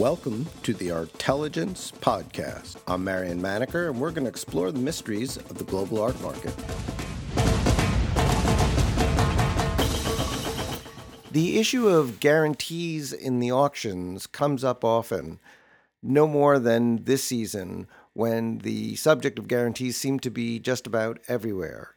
Welcome 0.00 0.46
to 0.62 0.72
the 0.72 0.92
Artelligence 0.92 1.92
Podcast. 1.92 2.76
I'm 2.88 3.04
Marion 3.04 3.38
Maneker, 3.38 3.90
and 3.90 4.00
we're 4.00 4.12
going 4.12 4.24
to 4.24 4.30
explore 4.30 4.72
the 4.72 4.78
mysteries 4.78 5.36
of 5.36 5.58
the 5.58 5.64
global 5.64 6.00
art 6.00 6.18
market. 6.22 6.56
The 11.32 11.58
issue 11.58 11.86
of 11.86 12.18
guarantees 12.18 13.12
in 13.12 13.40
the 13.40 13.52
auctions 13.52 14.26
comes 14.26 14.64
up 14.64 14.86
often, 14.86 15.38
no 16.02 16.26
more 16.26 16.58
than 16.58 17.04
this 17.04 17.22
season 17.22 17.86
when 18.14 18.60
the 18.60 18.96
subject 18.96 19.38
of 19.38 19.48
guarantees 19.48 19.98
seemed 19.98 20.22
to 20.22 20.30
be 20.30 20.58
just 20.58 20.86
about 20.86 21.18
everywhere 21.28 21.94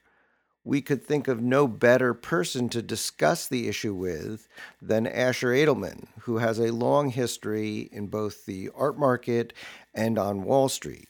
we 0.64 0.82
could 0.82 1.04
think 1.04 1.27
of 1.27 1.41
no 1.41 1.68
better 1.68 2.14
person 2.14 2.70
to 2.70 2.82
discuss 2.82 3.45
the 3.48 3.68
issue 3.68 3.93
with 3.93 4.48
than 4.81 5.05
Asher 5.05 5.49
Edelman, 5.49 6.08
who 6.21 6.38
has 6.38 6.59
a 6.59 6.71
long 6.71 7.09
history 7.09 7.90
in 7.91 8.08
both 8.08 8.45
the 8.45 8.70
art 8.76 8.98
market 8.98 9.52
and 9.94 10.18
on 10.18 10.44
Wall 10.44 10.70
Street. 10.70 11.09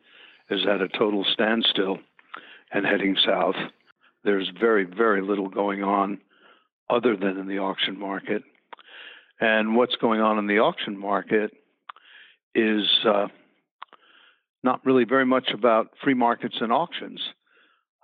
is 0.50 0.66
at 0.66 0.82
a 0.82 0.88
total 0.88 1.24
standstill 1.32 1.98
and 2.70 2.84
heading 2.84 3.16
south. 3.24 3.56
There's 4.24 4.50
very, 4.60 4.84
very 4.84 5.22
little 5.22 5.48
going 5.48 5.82
on 5.82 6.20
other 6.90 7.16
than 7.16 7.38
in 7.38 7.46
the 7.46 7.60
auction 7.60 7.98
market. 7.98 8.42
And 9.40 9.76
what's 9.76 9.96
going 9.96 10.20
on 10.20 10.38
in 10.38 10.46
the 10.46 10.58
auction 10.58 10.98
market 10.98 11.52
is 12.54 12.86
uh, 13.04 13.28
not 14.62 14.84
really 14.84 15.04
very 15.04 15.26
much 15.26 15.50
about 15.52 15.88
free 16.02 16.14
markets 16.14 16.56
and 16.60 16.72
auctions. 16.72 17.20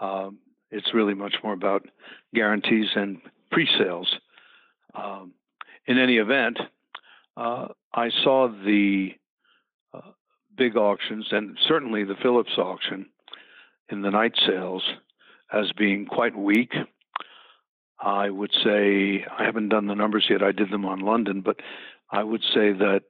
Um, 0.00 0.38
it's 0.70 0.94
really 0.94 1.14
much 1.14 1.34
more 1.42 1.52
about 1.52 1.86
guarantees 2.34 2.88
and 2.94 3.18
pre 3.50 3.68
sales. 3.78 4.12
Um, 4.94 5.32
in 5.86 5.98
any 5.98 6.18
event, 6.18 6.58
uh, 7.36 7.68
I 7.92 8.10
saw 8.22 8.48
the 8.48 9.10
uh, 9.92 10.12
big 10.56 10.76
auctions 10.76 11.26
and 11.30 11.58
certainly 11.68 12.04
the 12.04 12.16
Phillips 12.22 12.56
auction 12.58 13.06
in 13.90 14.02
the 14.02 14.10
night 14.10 14.34
sales 14.46 14.82
as 15.52 15.70
being 15.76 16.06
quite 16.06 16.36
weak 16.36 16.72
I 18.04 18.28
would 18.28 18.52
say 18.62 19.24
I 19.38 19.44
haven't 19.44 19.70
done 19.70 19.86
the 19.86 19.94
numbers 19.94 20.26
yet. 20.28 20.42
I 20.42 20.52
did 20.52 20.70
them 20.70 20.84
on 20.84 21.00
London, 21.00 21.40
but 21.40 21.60
I 22.10 22.22
would 22.22 22.42
say 22.42 22.72
that 22.72 23.00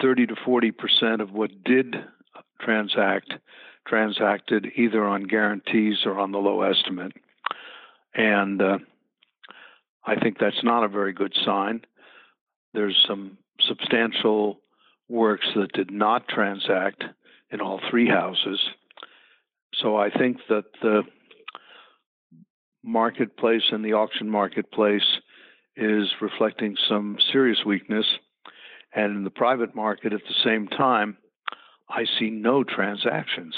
30 0.00 0.26
to 0.26 0.34
40 0.44 0.72
percent 0.72 1.22
of 1.22 1.30
what 1.30 1.62
did 1.64 1.94
transact 2.60 3.34
transacted 3.86 4.66
either 4.76 5.04
on 5.04 5.22
guarantees 5.22 5.98
or 6.04 6.18
on 6.18 6.32
the 6.32 6.38
low 6.38 6.62
estimate, 6.62 7.12
and 8.14 8.60
uh, 8.60 8.78
I 10.04 10.16
think 10.16 10.38
that's 10.38 10.64
not 10.64 10.84
a 10.84 10.88
very 10.88 11.12
good 11.12 11.34
sign. 11.44 11.82
There's 12.74 12.96
some 13.06 13.38
substantial 13.68 14.58
works 15.08 15.46
that 15.54 15.72
did 15.72 15.92
not 15.92 16.26
transact 16.26 17.04
in 17.52 17.60
all 17.60 17.80
three 17.88 18.08
houses. 18.08 18.58
So 19.74 19.96
I 19.96 20.10
think 20.10 20.38
that 20.48 20.64
the 20.80 21.02
marketplace 22.82 23.62
and 23.70 23.84
the 23.84 23.92
auction 23.92 24.28
marketplace 24.28 25.20
is 25.76 26.08
reflecting 26.20 26.76
some 26.88 27.16
serious 27.32 27.64
weakness. 27.64 28.06
And 28.94 29.16
in 29.16 29.24
the 29.24 29.30
private 29.30 29.74
market 29.74 30.12
at 30.12 30.20
the 30.20 30.34
same 30.44 30.68
time, 30.68 31.16
I 31.88 32.04
see 32.18 32.30
no 32.30 32.62
transactions. 32.64 33.54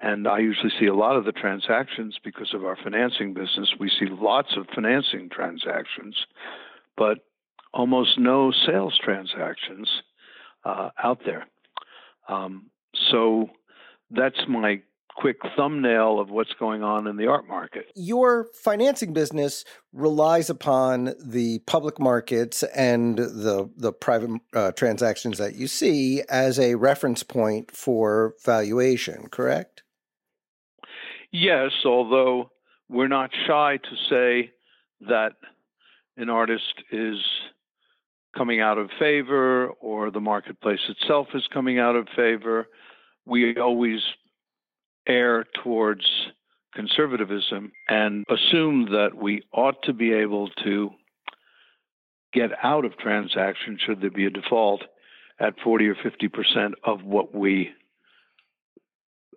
And 0.00 0.28
I 0.28 0.38
usually 0.38 0.72
see 0.78 0.86
a 0.86 0.94
lot 0.94 1.16
of 1.16 1.24
the 1.24 1.32
transactions 1.32 2.18
because 2.22 2.54
of 2.54 2.64
our 2.64 2.76
financing 2.76 3.34
business. 3.34 3.74
We 3.80 3.90
see 3.90 4.06
lots 4.08 4.56
of 4.56 4.66
financing 4.74 5.28
transactions, 5.28 6.16
but 6.96 7.18
almost 7.74 8.18
no 8.18 8.52
sales 8.66 8.98
transactions 9.02 9.88
uh, 10.64 10.90
out 11.02 11.20
there. 11.24 11.46
Um, 12.28 12.70
so 13.10 13.50
that's 14.10 14.40
my 14.48 14.82
quick 15.20 15.38
thumbnail 15.56 16.20
of 16.20 16.30
what's 16.30 16.52
going 16.60 16.82
on 16.82 17.08
in 17.08 17.16
the 17.16 17.26
art 17.26 17.48
market. 17.48 17.86
Your 17.96 18.46
financing 18.54 19.12
business 19.12 19.64
relies 19.92 20.48
upon 20.48 21.14
the 21.18 21.58
public 21.66 21.98
markets 21.98 22.62
and 22.62 23.18
the 23.18 23.68
the 23.76 23.92
private 23.92 24.40
uh, 24.54 24.72
transactions 24.72 25.38
that 25.38 25.56
you 25.56 25.66
see 25.66 26.22
as 26.28 26.58
a 26.58 26.76
reference 26.76 27.22
point 27.22 27.70
for 27.72 28.34
valuation, 28.44 29.28
correct? 29.28 29.82
Yes, 31.32 31.72
although 31.84 32.50
we're 32.88 33.08
not 33.08 33.30
shy 33.46 33.78
to 33.78 33.96
say 34.08 34.52
that 35.08 35.32
an 36.16 36.30
artist 36.30 36.82
is 36.92 37.18
coming 38.36 38.60
out 38.60 38.78
of 38.78 38.90
favor 38.98 39.68
or 39.80 40.10
the 40.10 40.20
marketplace 40.20 40.80
itself 40.88 41.26
is 41.34 41.46
coming 41.52 41.78
out 41.78 41.96
of 41.96 42.06
favor. 42.14 42.68
We 43.26 43.58
always 43.58 44.00
err 45.08 45.44
towards 45.62 46.04
conservatism 46.74 47.72
and 47.88 48.24
assume 48.28 48.90
that 48.92 49.16
we 49.16 49.42
ought 49.52 49.82
to 49.82 49.92
be 49.92 50.12
able 50.12 50.48
to 50.64 50.90
get 52.32 52.50
out 52.62 52.84
of 52.84 52.96
transactions 52.98 53.80
should 53.84 54.00
there 54.00 54.10
be 54.10 54.26
a 54.26 54.30
default 54.30 54.82
at 55.40 55.58
40 55.64 55.88
or 55.88 55.94
50 55.94 56.28
percent 56.28 56.74
of 56.84 57.02
what 57.02 57.34
we 57.34 57.70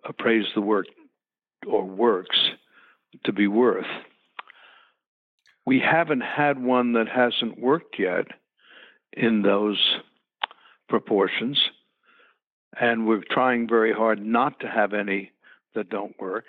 appraise 0.04 0.46
the 0.54 0.60
work 0.60 0.86
or 1.66 1.84
works 1.84 2.36
to 3.24 3.32
be 3.32 3.46
worth. 3.46 3.86
We 5.64 5.80
haven't 5.80 6.22
had 6.22 6.62
one 6.62 6.94
that 6.94 7.08
hasn't 7.08 7.60
worked 7.60 7.96
yet 7.98 8.26
in 9.12 9.42
those 9.42 9.78
proportions, 10.88 11.58
and 12.78 13.06
we're 13.06 13.22
trying 13.30 13.68
very 13.68 13.92
hard 13.92 14.24
not 14.24 14.58
to 14.60 14.66
have 14.66 14.92
any 14.92 15.30
that 15.74 15.90
don't 15.90 16.18
work. 16.20 16.46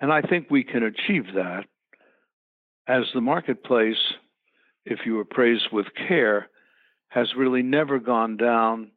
And 0.00 0.12
I 0.12 0.22
think 0.22 0.50
we 0.50 0.64
can 0.64 0.82
achieve 0.82 1.26
that 1.34 1.64
as 2.86 3.04
the 3.14 3.20
marketplace, 3.20 4.14
if 4.84 5.00
you 5.06 5.20
appraise 5.20 5.62
with 5.72 5.86
care, 6.08 6.48
has 7.08 7.34
really 7.36 7.62
never 7.62 7.98
gone 7.98 8.36
down 8.36 8.90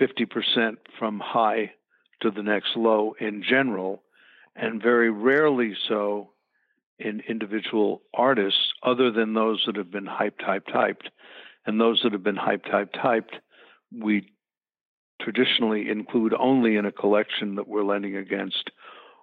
50% 0.00 0.76
from 0.98 1.20
high 1.20 1.72
to 2.20 2.30
the 2.30 2.42
next 2.42 2.76
low 2.76 3.14
in 3.20 3.42
general, 3.48 4.02
and 4.54 4.82
very 4.82 5.10
rarely 5.10 5.74
so 5.88 6.30
in 6.98 7.20
individual 7.28 8.02
artists, 8.14 8.72
other 8.82 9.10
than 9.10 9.34
those 9.34 9.62
that 9.66 9.76
have 9.76 9.90
been 9.90 10.06
hyped, 10.06 10.40
hyped, 10.46 10.70
hyped. 10.74 11.08
And 11.66 11.80
those 11.80 12.00
that 12.02 12.12
have 12.12 12.22
been 12.22 12.36
hyped, 12.36 12.70
hyped, 12.70 12.96
hyped, 12.96 13.34
we 13.92 14.30
traditionally 15.26 15.90
include 15.90 16.32
only 16.38 16.76
in 16.76 16.86
a 16.86 16.92
collection 16.92 17.56
that 17.56 17.66
we're 17.66 17.82
lending 17.82 18.16
against, 18.16 18.70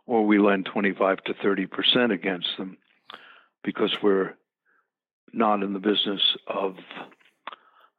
or 0.05 0.25
we 0.25 0.37
lend 0.37 0.65
25 0.65 1.23
to 1.23 1.33
30 1.41 1.65
percent 1.67 2.11
against 2.11 2.49
them 2.57 2.77
because 3.63 3.95
we're 4.03 4.33
not 5.31 5.63
in 5.63 5.71
the 5.71 5.79
business 5.79 6.21
of 6.45 6.75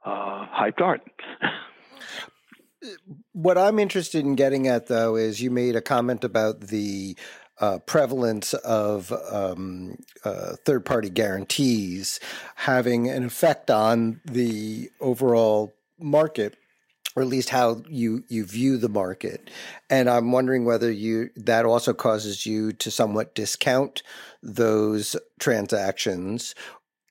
uh, 0.04 0.46
hyped 0.54 0.82
art. 0.82 1.00
what 3.32 3.56
I'm 3.56 3.78
interested 3.78 4.22
in 4.22 4.34
getting 4.34 4.68
at, 4.68 4.88
though, 4.88 5.16
is 5.16 5.40
you 5.40 5.50
made 5.50 5.74
a 5.74 5.80
comment 5.80 6.24
about 6.24 6.60
the 6.60 7.16
uh, 7.58 7.78
prevalence 7.86 8.52
of 8.52 9.12
um, 9.32 9.96
uh, 10.24 10.56
third 10.66 10.84
party 10.84 11.08
guarantees 11.08 12.20
having 12.56 13.08
an 13.08 13.24
effect 13.24 13.70
on 13.70 14.20
the 14.26 14.90
overall 15.00 15.72
market 15.98 16.58
or 17.16 17.22
at 17.22 17.28
least 17.28 17.50
how 17.50 17.82
you 17.88 18.24
you 18.28 18.44
view 18.44 18.76
the 18.76 18.88
market 18.88 19.50
and 19.90 20.08
i'm 20.08 20.32
wondering 20.32 20.64
whether 20.64 20.90
you 20.90 21.30
that 21.36 21.64
also 21.64 21.92
causes 21.92 22.46
you 22.46 22.72
to 22.72 22.90
somewhat 22.90 23.34
discount 23.34 24.02
those 24.42 25.16
transactions 25.38 26.54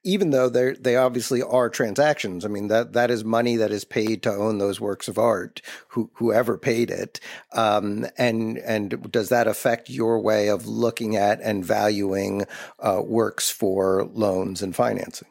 even 0.03 0.31
though 0.31 0.49
they 0.49 0.73
they 0.73 0.95
obviously 0.95 1.41
are 1.41 1.69
transactions. 1.69 2.45
I 2.45 2.49
mean 2.49 2.67
that 2.67 2.93
that 2.93 3.09
is 3.09 3.23
money 3.23 3.55
that 3.57 3.71
is 3.71 3.85
paid 3.85 4.21
to 4.23 4.31
own 4.31 4.57
those 4.57 4.79
works 4.81 5.07
of 5.07 5.17
art. 5.17 5.61
Who, 5.89 6.11
whoever 6.15 6.57
paid 6.57 6.91
it, 6.91 7.19
um, 7.53 8.05
and 8.17 8.57
and 8.57 9.11
does 9.11 9.29
that 9.29 9.47
affect 9.47 9.89
your 9.89 10.19
way 10.19 10.49
of 10.49 10.67
looking 10.67 11.15
at 11.15 11.39
and 11.41 11.65
valuing 11.65 12.45
uh, 12.79 13.01
works 13.03 13.49
for 13.49 14.03
loans 14.13 14.61
and 14.61 14.75
financing? 14.75 15.29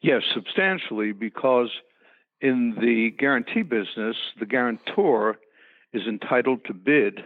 Yes, 0.00 0.22
substantially, 0.34 1.12
because 1.12 1.70
in 2.42 2.74
the 2.80 3.10
guarantee 3.10 3.62
business, 3.62 4.16
the 4.38 4.46
guarantor 4.46 5.38
is 5.92 6.06
entitled 6.06 6.64
to 6.64 6.74
bid 6.74 7.24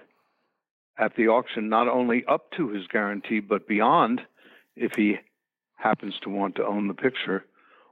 at 0.98 1.16
the 1.16 1.28
auction 1.28 1.68
not 1.68 1.88
only 1.88 2.24
up 2.26 2.50
to 2.52 2.68
his 2.68 2.86
guarantee 2.86 3.40
but 3.40 3.66
beyond 3.66 4.20
if 4.76 4.92
he 4.94 5.16
happens 5.76 6.14
to 6.22 6.30
want 6.30 6.54
to 6.56 6.66
own 6.66 6.86
the 6.86 6.94
picture, 6.94 7.44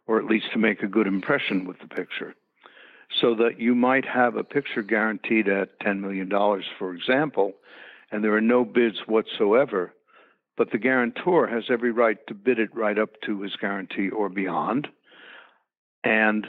or 0.06 0.18
at 0.18 0.26
least 0.26 0.46
to 0.52 0.58
make 0.58 0.82
a 0.82 0.86
good 0.86 1.06
impression 1.06 1.66
with 1.66 1.78
the 1.80 1.88
picture. 1.88 2.34
So 3.20 3.34
that 3.36 3.58
you 3.60 3.74
might 3.74 4.04
have 4.04 4.36
a 4.36 4.44
picture 4.44 4.82
guaranteed 4.82 5.48
at 5.48 5.78
$10 5.80 6.00
million, 6.00 6.30
for 6.78 6.94
example, 6.94 7.52
and 8.10 8.22
there 8.22 8.34
are 8.34 8.40
no 8.40 8.64
bids 8.64 9.00
whatsoever, 9.06 9.94
but 10.56 10.72
the 10.72 10.78
guarantor 10.78 11.46
has 11.46 11.64
every 11.70 11.90
right 11.90 12.18
to 12.26 12.34
bid 12.34 12.58
it 12.58 12.74
right 12.74 12.98
up 12.98 13.20
to 13.22 13.42
his 13.42 13.56
guarantee 13.56 14.10
or 14.10 14.28
beyond. 14.28 14.88
And 16.02 16.46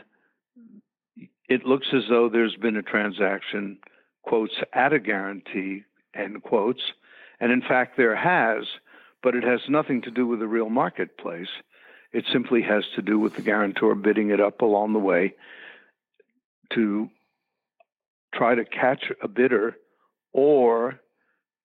it 1.48 1.66
looks 1.66 1.88
as 1.94 2.04
though 2.10 2.30
there's 2.30 2.56
been 2.56 2.78
a 2.78 2.82
transaction, 2.82 3.78
quotes, 4.24 4.54
at 4.74 4.94
a 4.94 5.00
guarantee, 5.00 5.84
end 6.16 6.42
quotes. 6.44 6.82
And 7.40 7.52
in 7.52 7.62
fact, 7.62 7.98
there 7.98 8.16
has, 8.16 8.66
but 9.22 9.36
it 9.36 9.44
has 9.44 9.62
nothing 9.70 10.02
to 10.04 10.12
do 10.12 10.26
with 10.26 10.40
the 10.40 10.48
real 10.48 10.70
marketplace. 10.70 11.50
It 12.12 12.26
simply 12.32 12.62
has 12.62 12.86
to 12.96 13.02
do 13.02 13.20
with 13.20 13.36
the 13.36 13.42
guarantor 13.42 13.94
bidding 13.96 14.30
it 14.30 14.40
up 14.40 14.62
along 14.62 14.94
the 14.94 15.00
way 15.00 15.36
to 16.74 17.10
try 18.34 18.56
to 18.56 18.66
catch 18.66 19.12
a 19.22 19.28
bidder 19.28 19.76
or 20.34 21.00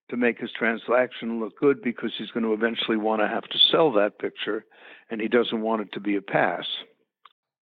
to 0.09 0.17
make 0.17 0.39
his 0.39 0.51
transaction 0.51 1.39
look 1.39 1.57
good 1.57 1.81
because 1.81 2.11
he's 2.17 2.31
going 2.31 2.43
to 2.43 2.53
eventually 2.53 2.97
want 2.97 3.21
to 3.21 3.27
have 3.27 3.43
to 3.43 3.57
sell 3.71 3.91
that 3.93 4.19
picture 4.19 4.65
and 5.09 5.21
he 5.21 5.27
doesn't 5.27 5.61
want 5.61 5.81
it 5.81 5.91
to 5.93 5.99
be 5.99 6.17
a 6.17 6.21
pass. 6.21 6.65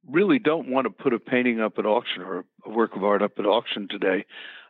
Really 0.10 0.40
don't 0.40 0.70
want 0.70 0.86
to 0.86 0.90
put 0.90 1.14
a 1.14 1.20
painting 1.20 1.62
up 1.62 1.78
at 1.78 1.86
auction 1.86 2.22
or 2.22 2.46
a 2.66 2.70
work 2.70 2.96
of 2.96 3.04
art 3.04 3.22
up 3.22 3.40
at 3.40 3.46
auction 3.46 3.88
today 3.90 4.26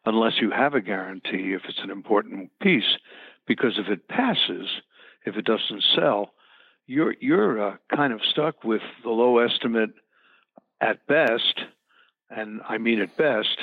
unless 0.06 0.34
you 0.42 0.52
have 0.52 0.74
a 0.74 0.82
guarantee 0.82 1.54
if 1.54 1.62
it's 1.68 1.82
an 1.84 1.90
important 1.90 2.52
piece 2.62 2.98
because 3.48 3.78
if 3.78 3.88
it 3.88 4.08
passes, 4.08 4.68
if 5.26 5.36
it 5.36 5.46
doesn't 5.46 5.84
sell, 5.96 6.34
you're 6.86 7.16
you're 7.20 7.70
uh, 7.70 7.76
kind 7.96 8.14
of 8.14 8.22
stuck 8.30 8.64
with 8.64 8.82
the 9.04 9.10
low 9.10 9.40
estimate 9.40 9.92
at 10.82 11.06
best, 11.08 11.62
and 12.30 12.62
I 12.68 12.78
mean 12.78 13.00
at 13.00 13.16
best, 13.18 13.58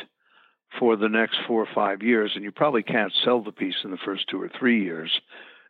for 0.78 0.96
the 0.96 1.08
next 1.08 1.38
four 1.46 1.62
or 1.62 1.68
five 1.74 2.02
years, 2.02 2.32
and 2.34 2.44
you 2.44 2.52
probably 2.52 2.82
can't 2.82 3.12
sell 3.24 3.42
the 3.42 3.52
piece 3.52 3.76
in 3.84 3.90
the 3.90 3.98
first 3.98 4.28
two 4.28 4.40
or 4.40 4.48
three 4.48 4.82
years 4.82 5.20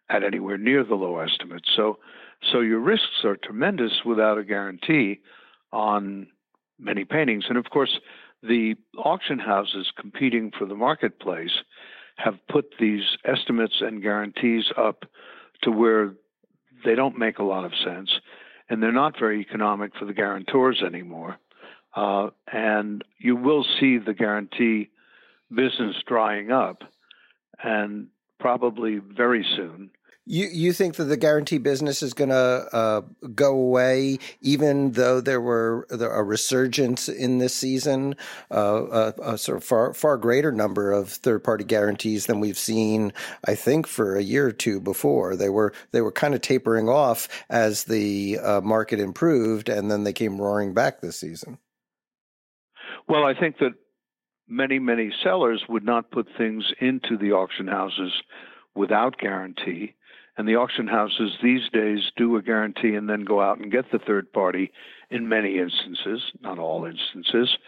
at 0.09 0.25
anywhere 0.25 0.59
near 0.59 0.85
the 0.85 0.95
low 0.95 1.19
estimate. 1.19 1.63
So, 1.77 1.99
so 2.53 2.61
your 2.61 2.81
risks 2.81 3.25
are 3.25 3.37
tremendous 3.37 4.05
without 4.05 4.39
a 4.39 4.45
guarantee 4.45 5.21
on 5.73 6.27
many 6.79 7.05
paintings, 7.05 7.45
and 7.49 7.59
of 7.59 7.67
course, 7.71 7.99
the 8.43 8.75
auction 8.97 9.39
houses 9.39 9.93
competing 9.99 10.51
for 10.59 10.67
the 10.67 10.75
marketplace 10.75 11.63
have 12.17 12.35
put 12.49 12.75
these 12.79 13.03
estimates 13.25 13.77
and 13.81 14.03
guarantees 14.03 14.65
up 14.77 15.05
to 15.63 15.71
where 15.71 16.15
they 16.85 16.95
don't 16.95 17.19
make 17.19 17.39
a 17.39 17.43
lot 17.43 17.65
of 17.65 17.73
sense 17.85 18.11
and 18.71 18.81
they're 18.81 18.93
not 18.93 19.19
very 19.19 19.41
economic 19.41 19.91
for 19.99 20.05
the 20.05 20.15
guarantors 20.15 20.81
anymore. 20.87 21.37
Uh, 21.95 22.29
and 22.53 23.05
you 23.19 23.35
will 23.35 23.67
see 23.79 23.99
the 23.99 24.15
guarantee 24.15 24.89
business 25.55 25.97
drying 26.07 26.53
up 26.53 26.85
and 27.63 28.07
probably 28.39 28.99
very 28.99 29.45
soon. 29.57 29.91
You 30.27 30.47
you 30.53 30.73
think 30.73 30.97
that 30.97 31.05
the 31.05 31.17
guarantee 31.17 31.59
business 31.59 32.03
is 32.03 32.13
going 32.13 32.29
to 32.29 32.37
uh, 32.73 33.01
go 33.35 33.53
away, 33.53 34.19
even 34.43 34.93
though 34.93 35.21
there 35.21 35.41
were 35.41 35.87
a 35.91 36.23
resurgence 36.23 37.09
in 37.09 37.39
this 37.39 37.55
season, 37.55 38.17
uh, 38.51 39.13
a, 39.19 39.33
a, 39.33 39.39
sort 39.39 39.57
of 39.57 39.65
far 39.65 39.95
far 39.95 40.19
greater 40.19 40.53
number 40.53 40.93
of 40.93 41.09
third 41.09 41.43
party 41.43 41.65
guarantees 41.65 42.27
than 42.27 42.39
we've 42.39 42.59
seen, 42.59 43.13
I 43.47 43.55
think, 43.55 43.87
for 43.87 44.15
a 44.15 44.23
year 44.23 44.47
or 44.47 44.53
two 44.53 44.79
before. 44.79 45.37
They 45.37 45.49
were 45.49 45.73
they 45.91 46.03
were 46.03 46.13
kind 46.13 46.35
of 46.35 46.43
tapering 46.43 46.89
off 46.89 47.27
as 47.49 47.85
the 47.85 48.39
uh, 48.41 48.61
market 48.61 49.01
improved, 49.01 49.71
and 49.71 49.91
then 49.91 50.05
they 50.05 50.13
came 50.13 50.41
roaring 50.41 50.75
back 50.75 51.01
this 51.01 51.19
season. 51.19 51.59
Well, 53.09 53.25
I 53.25 53.33
think 53.35 53.59
that 53.59 53.73
many 54.47 54.79
many 54.79 55.13
sellers 55.25 55.65
would 55.67 55.85
not 55.85 56.11
put 56.11 56.29
things 56.37 56.65
into 56.79 57.17
the 57.17 57.33
auction 57.33 57.67
houses 57.67 58.13
without 58.75 59.19
guarantee 59.19 59.95
and 60.41 60.49
the 60.49 60.57
auction 60.57 60.87
houses 60.87 61.33
these 61.43 61.69
days 61.71 62.11
do 62.17 62.35
a 62.35 62.41
guarantee 62.41 62.95
and 62.95 63.11
then 63.11 63.25
go 63.25 63.43
out 63.43 63.59
and 63.59 63.71
get 63.71 63.93
the 63.93 63.99
third 63.99 64.33
party 64.33 64.73
in 65.11 65.29
many 65.29 65.59
instances, 65.59 66.23
not 66.41 66.59
all 66.59 66.87
instances. 66.87 67.59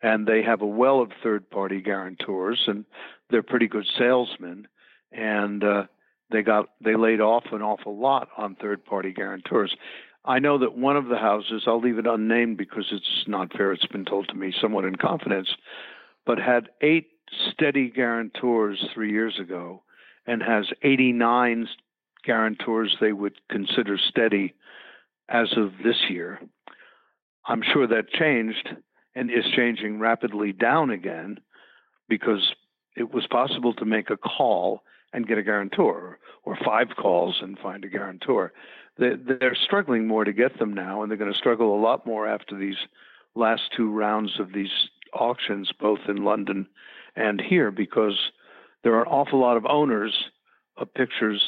And 0.00 0.28
they 0.28 0.40
have 0.40 0.62
a 0.62 0.66
well 0.66 1.00
of 1.00 1.10
third 1.24 1.50
party 1.50 1.80
guarantors, 1.80 2.60
and 2.68 2.84
they're 3.30 3.42
pretty 3.42 3.66
good 3.66 3.84
salesmen. 3.98 4.68
And 5.10 5.64
uh, 5.64 5.82
they 6.30 6.42
got 6.42 6.66
they 6.80 6.94
laid 6.94 7.20
off 7.20 7.46
an 7.50 7.62
awful 7.62 7.98
lot 7.98 8.28
on 8.38 8.54
third 8.54 8.84
party 8.84 9.10
guarantors. 9.10 9.74
I 10.24 10.38
know 10.38 10.56
that 10.58 10.78
one 10.78 10.96
of 10.96 11.08
the 11.08 11.18
houses, 11.18 11.64
I'll 11.66 11.80
leave 11.80 11.98
it 11.98 12.06
unnamed 12.06 12.58
because 12.58 12.86
it's 12.92 13.24
not 13.26 13.52
fair, 13.52 13.72
it's 13.72 13.86
been 13.86 14.04
told 14.04 14.28
to 14.28 14.36
me 14.36 14.54
somewhat 14.62 14.84
in 14.84 14.94
confidence, 14.94 15.48
but 16.24 16.38
had 16.38 16.68
eight 16.80 17.08
steady 17.50 17.90
guarantors 17.90 18.86
three 18.94 19.10
years 19.10 19.36
ago 19.40 19.82
and 20.28 20.44
has 20.44 20.66
89 20.84 21.66
guarantors 22.24 22.96
they 23.00 23.12
would 23.12 23.34
consider 23.50 23.98
steady 23.98 24.54
as 25.28 25.48
of 25.56 25.72
this 25.84 25.96
year. 26.08 26.40
I'm 27.46 27.62
sure 27.62 27.86
that 27.86 28.10
changed 28.10 28.68
and 29.14 29.30
is 29.30 29.44
changing 29.56 29.98
rapidly 29.98 30.52
down 30.52 30.90
again 30.90 31.38
because 32.08 32.54
it 32.96 33.12
was 33.12 33.26
possible 33.26 33.72
to 33.74 33.84
make 33.84 34.10
a 34.10 34.16
call 34.16 34.82
and 35.12 35.26
get 35.26 35.38
a 35.38 35.42
guarantor, 35.42 36.18
or 36.44 36.58
five 36.64 36.88
calls 36.96 37.40
and 37.42 37.58
find 37.58 37.84
a 37.84 37.88
guarantor. 37.88 38.52
They're 38.98 39.56
struggling 39.64 40.06
more 40.06 40.24
to 40.24 40.32
get 40.32 40.58
them 40.58 40.72
now, 40.72 41.02
and 41.02 41.10
they're 41.10 41.18
going 41.18 41.32
to 41.32 41.38
struggle 41.38 41.74
a 41.74 41.80
lot 41.82 42.06
more 42.06 42.28
after 42.28 42.56
these 42.56 42.76
last 43.34 43.62
two 43.76 43.90
rounds 43.90 44.38
of 44.38 44.52
these 44.52 44.70
auctions, 45.12 45.70
both 45.80 46.00
in 46.08 46.24
London 46.24 46.66
and 47.16 47.40
here, 47.40 47.70
because 47.70 48.18
there 48.84 48.94
are 48.94 49.02
an 49.02 49.08
awful 49.08 49.40
lot 49.40 49.56
of 49.56 49.66
owners 49.66 50.14
of 50.76 50.92
pictures 50.94 51.42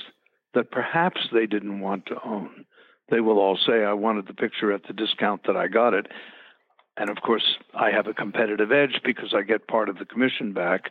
that 0.54 0.70
perhaps 0.70 1.20
they 1.32 1.46
didn't 1.46 1.80
want 1.80 2.06
to 2.06 2.16
own. 2.24 2.64
They 3.10 3.20
will 3.20 3.38
all 3.38 3.58
say, 3.66 3.84
I 3.84 3.92
wanted 3.92 4.26
the 4.26 4.34
picture 4.34 4.72
at 4.72 4.86
the 4.86 4.92
discount 4.92 5.42
that 5.46 5.56
I 5.56 5.68
got 5.68 5.94
it. 5.94 6.06
And 6.96 7.10
of 7.10 7.16
course, 7.22 7.56
I 7.74 7.90
have 7.90 8.06
a 8.06 8.14
competitive 8.14 8.70
edge 8.70 9.00
because 9.04 9.34
I 9.34 9.42
get 9.42 9.66
part 9.66 9.88
of 9.88 9.98
the 9.98 10.04
commission 10.04 10.52
back 10.52 10.90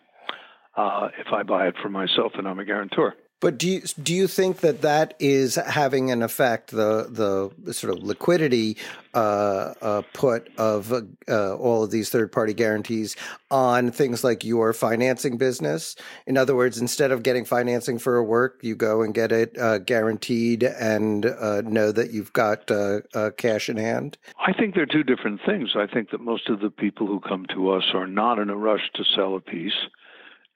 uh, 0.75 1.10
if 1.20 1.32
I 1.34 1.44
buy 1.44 1.68
it 1.68 1.75
for 1.82 1.89
myself 1.89 2.34
and 2.38 2.48
I'm 2.48 2.60
a 2.60 2.65
guarantor. 2.65 3.15
But 3.41 3.57
do 3.57 3.67
you 3.67 3.81
do 3.81 4.13
you 4.13 4.27
think 4.27 4.57
that 4.57 4.83
that 4.83 5.15
is 5.19 5.55
having 5.55 6.12
an 6.12 6.21
effect 6.21 6.69
the 6.69 7.51
the 7.60 7.74
sort 7.74 7.98
of 7.98 8.03
liquidity 8.03 8.77
uh, 9.15 9.74
uh, 9.81 10.01
put 10.13 10.48
of 10.60 10.93
uh, 10.93 11.55
all 11.55 11.83
of 11.83 11.89
these 11.89 12.12
third 12.12 12.31
party 12.31 12.53
guarantees 12.53 13.15
on 13.50 13.91
things 13.91 14.24
like 14.24 14.43
your 14.43 14.74
financing 14.74 15.38
business? 15.38 15.95
In 16.27 16.38
other 16.38 16.55
words, 16.55 16.79
instead 16.79 17.12
of 17.12 17.24
getting 17.24 17.43
financing 17.43 17.98
for 17.98 18.15
a 18.15 18.24
work, 18.24 18.60
you 18.62 18.75
go 18.75 19.01
and 19.01 19.12
get 19.12 19.31
it 19.31 19.57
uh, 19.57 19.79
guaranteed 19.79 20.63
and 20.63 21.25
uh, 21.25 21.62
know 21.62 21.91
that 21.91 22.12
you've 22.12 22.33
got 22.33 22.69
uh, 22.69 23.01
cash 23.38 23.69
in 23.69 23.77
hand. 23.77 24.19
I 24.38 24.53
think 24.53 24.75
they're 24.75 24.86
two 24.86 25.03
different 25.03 25.41
things. 25.43 25.71
I 25.75 25.88
think 25.91 26.12
that 26.12 26.21
most 26.21 26.48
of 26.48 26.60
the 26.60 26.69
people 26.69 27.07
who 27.07 27.19
come 27.19 27.48
to 27.55 27.71
us 27.71 27.86
are 27.95 28.07
not 28.07 28.38
in 28.38 28.51
a 28.51 28.55
rush 28.55 28.88
to 28.93 29.03
sell 29.15 29.36
a 29.36 29.41
piece, 29.41 29.88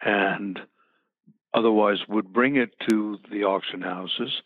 and 0.02 0.60
otherwise 1.56 2.00
would 2.08 2.34
bring 2.34 2.58
it 2.58 2.72
to 2.90 3.18
the 3.32 3.44
auction 3.44 3.82
houses, 3.82 4.42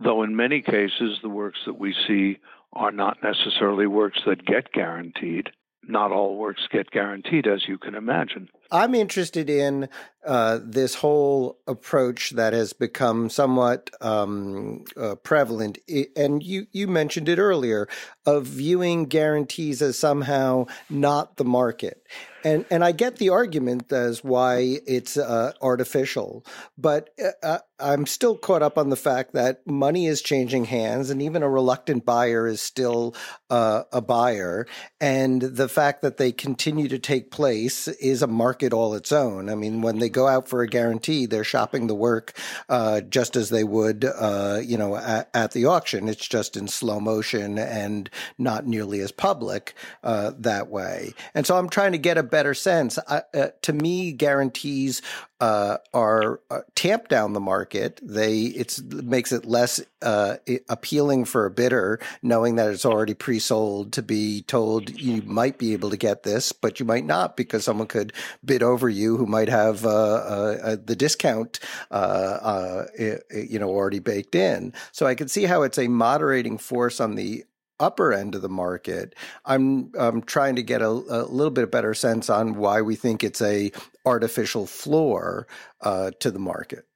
though 0.00 0.22
in 0.22 0.34
many 0.34 0.62
cases 0.62 1.18
the 1.22 1.28
works 1.28 1.60
that 1.66 1.78
we 1.78 1.94
see 2.06 2.38
are 2.72 2.92
not 2.92 3.18
necessarily 3.22 3.86
works 3.86 4.20
that 4.26 4.44
get 4.44 4.72
guaranteed. 4.72 5.50
Not 5.88 6.10
all 6.10 6.36
works 6.36 6.66
get 6.72 6.90
guaranteed, 6.90 7.46
as 7.46 7.68
you 7.68 7.78
can 7.78 7.94
imagine. 7.94 8.48
I'm 8.70 8.94
interested 8.94 9.48
in 9.48 9.88
uh, 10.26 10.58
this 10.60 10.96
whole 10.96 11.58
approach 11.68 12.30
that 12.30 12.52
has 12.52 12.72
become 12.72 13.30
somewhat 13.30 13.90
um, 14.00 14.84
uh, 14.96 15.14
prevalent, 15.14 15.78
and 16.16 16.42
you 16.42 16.66
you 16.72 16.88
mentioned 16.88 17.28
it 17.28 17.38
earlier, 17.38 17.86
of 18.26 18.44
viewing 18.44 19.04
guarantees 19.04 19.80
as 19.82 19.96
somehow 19.96 20.66
not 20.90 21.36
the 21.36 21.44
market. 21.44 22.02
And 22.42 22.64
and 22.70 22.84
I 22.84 22.90
get 22.90 23.16
the 23.16 23.30
argument 23.30 23.92
as 23.92 24.24
why 24.24 24.78
it's 24.86 25.16
uh, 25.16 25.52
artificial, 25.62 26.44
but 26.76 27.10
uh, 27.24 27.30
uh, 27.44 27.58
I'm 27.78 28.06
still 28.06 28.36
caught 28.36 28.62
up 28.62 28.78
on 28.78 28.90
the 28.90 28.96
fact 28.96 29.32
that 29.34 29.64
money 29.66 30.06
is 30.06 30.22
changing 30.22 30.64
hands, 30.64 31.10
and 31.10 31.22
even 31.22 31.44
a 31.44 31.48
reluctant 31.48 32.04
buyer 32.04 32.48
is 32.48 32.60
still 32.60 33.14
uh, 33.48 33.84
a 33.92 34.00
buyer, 34.00 34.66
and 35.00 35.40
the 35.40 35.68
fact 35.68 36.02
that 36.02 36.16
they 36.16 36.32
continue 36.32 36.88
to 36.88 36.98
take 36.98 37.30
place 37.30 37.86
is 37.86 38.22
a 38.22 38.26
market 38.26 38.55
all 38.72 38.94
its 38.94 39.12
own. 39.12 39.48
I 39.48 39.54
mean, 39.54 39.82
when 39.82 39.98
they 39.98 40.08
go 40.08 40.26
out 40.26 40.48
for 40.48 40.62
a 40.62 40.68
guarantee, 40.68 41.26
they're 41.26 41.44
shopping 41.44 41.86
the 41.86 41.94
work 41.94 42.36
uh, 42.68 43.00
just 43.02 43.36
as 43.36 43.50
they 43.50 43.64
would, 43.64 44.04
uh, 44.04 44.60
you 44.62 44.76
know, 44.76 44.96
at, 44.96 45.28
at, 45.34 45.52
the 45.52 45.66
auction. 45.66 46.08
It's 46.08 46.26
just 46.26 46.56
in 46.56 46.68
slow 46.68 47.00
motion 47.00 47.58
and 47.58 48.10
not 48.36 48.66
nearly 48.66 49.00
as 49.00 49.12
public 49.12 49.74
that 50.02 50.68
way. 50.68 51.14
And 51.34 51.46
so 51.46 51.56
I'm 51.56 51.68
trying 51.68 51.92
to 51.92 51.98
get 51.98 52.18
a 52.18 52.22
better 52.22 52.54
sense. 52.54 52.98
Uh, 52.98 53.20
uh, 53.34 53.48
to 53.62 53.72
me, 53.72 54.12
guarantees 54.12 55.02
uh, 55.40 55.76
are 55.92 56.40
uh, 56.50 56.60
tamp 56.74 57.08
down 57.08 57.34
the 57.34 57.40
market. 57.40 58.00
They 58.02 58.42
it 58.44 58.80
makes 58.90 59.32
it 59.32 59.44
less 59.44 59.82
uh, 60.00 60.36
appealing 60.68 61.26
for 61.26 61.44
a 61.44 61.50
bidder, 61.50 62.00
knowing 62.22 62.56
that 62.56 62.70
it's 62.70 62.86
already 62.86 63.14
pre-sold, 63.14 63.92
to 63.92 64.02
be 64.02 64.42
told 64.42 64.98
you 64.98 65.22
might 65.22 65.58
be 65.58 65.74
able 65.74 65.90
to 65.90 65.96
get 65.96 66.22
this, 66.22 66.52
but 66.52 66.80
you 66.80 66.86
might 66.86 67.04
not 67.04 67.36
because 67.36 67.64
someone 67.64 67.86
could 67.86 68.12
bid 68.46 68.62
over 68.62 68.88
you 68.88 69.16
who 69.16 69.26
might 69.26 69.48
have 69.48 69.84
uh, 69.84 70.76
the 70.84 70.96
discount, 70.96 71.60
you 71.90 73.58
know, 73.58 73.68
already 73.68 73.98
baked 73.98 74.34
in. 74.34 74.72
So 74.92 75.06
I 75.06 75.14
can 75.14 75.28
see 75.28 75.44
how 75.44 75.62
it's 75.62 75.78
a 75.78 75.88
moderating 75.88 76.58
force 76.58 77.00
on 77.00 77.16
the 77.16 77.44
upper 77.78 78.12
end 78.12 78.34
of 78.34 78.42
the 78.42 78.48
market, 78.48 79.14
I'm 79.44 79.92
trying 80.22 80.56
to 80.56 80.62
get 80.62 80.82
a, 80.82 80.88
a, 80.88 81.28
little 81.28 81.50
bit 81.50 81.70
better 81.70 81.94
sense 81.94 82.30
on 82.30 82.56
why 82.56 82.80
we 82.82 82.94
think 82.94 83.22
it's 83.22 83.42
a 83.42 83.72
artificial 84.04 84.66
floor 84.66 85.46
uh, 85.80 86.12
to 86.20 86.30
the 86.30 86.38
market. 86.38 86.86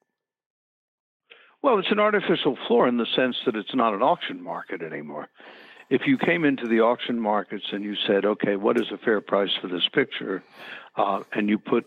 Well, 1.63 1.79
it's 1.79 1.91
an 1.91 2.01
artificial 2.01 2.57
floor 2.67 2.89
in 2.89 2.97
the 2.97 3.07
sense 3.15 3.37
that 3.45 3.55
it's 3.55 3.75
not 3.75 3.93
an 3.93 4.03
auction 4.03 4.43
market 4.43 4.83
anymore. 4.83 5.29
If 5.91 6.03
you 6.07 6.17
came 6.17 6.45
into 6.45 6.67
the 6.69 6.81
auction 6.81 7.21
markets 7.21 7.65
and 7.73 7.85
you 7.85 7.95
said, 8.07 8.25
"Okay, 8.25 8.57
what 8.57 8.81
is 8.81 8.91
a 8.93 8.99
fair 8.99 9.21
price 9.21 9.51
for 9.61 9.67
this 9.67 9.87
picture?" 9.93 10.43
Uh, 10.97 11.21
and 11.33 11.49
you 11.49 11.59
put 11.59 11.87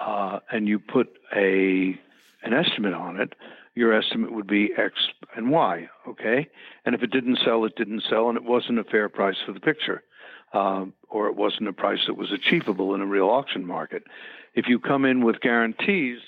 uh, 0.00 0.40
and 0.50 0.66
you 0.66 0.78
put 0.78 1.18
a 1.36 1.98
an 2.42 2.54
estimate 2.54 2.94
on 2.94 3.20
it, 3.20 3.34
your 3.74 3.92
estimate 3.92 4.32
would 4.32 4.46
be 4.46 4.70
X 4.76 4.94
and 5.36 5.50
Y, 5.50 5.88
okay? 6.08 6.48
And 6.84 6.94
if 6.94 7.02
it 7.02 7.10
didn't 7.10 7.38
sell, 7.44 7.64
it 7.64 7.76
didn't 7.76 8.02
sell, 8.08 8.28
and 8.28 8.36
it 8.36 8.44
wasn't 8.44 8.78
a 8.78 8.84
fair 8.84 9.08
price 9.08 9.36
for 9.44 9.52
the 9.52 9.60
picture, 9.60 10.02
um, 10.54 10.94
or 11.08 11.28
it 11.28 11.36
wasn't 11.36 11.68
a 11.68 11.72
price 11.72 12.00
that 12.06 12.16
was 12.16 12.32
achievable 12.32 12.94
in 12.94 13.00
a 13.00 13.06
real 13.06 13.28
auction 13.28 13.66
market. 13.66 14.04
If 14.54 14.68
you 14.68 14.78
come 14.78 15.04
in 15.04 15.22
with 15.22 15.40
guarantees, 15.40 16.20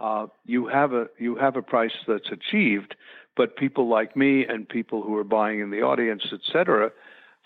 uh, 0.00 0.26
you 0.44 0.66
have 0.66 0.92
a 0.92 1.06
you 1.18 1.36
have 1.36 1.56
a 1.56 1.62
price 1.62 1.92
that's 2.08 2.30
achieved, 2.30 2.96
but 3.36 3.56
people 3.56 3.88
like 3.88 4.16
me 4.16 4.44
and 4.44 4.68
people 4.68 5.02
who 5.02 5.16
are 5.16 5.24
buying 5.24 5.60
in 5.60 5.70
the 5.70 5.82
audience, 5.82 6.24
et 6.32 6.40
cetera, 6.52 6.90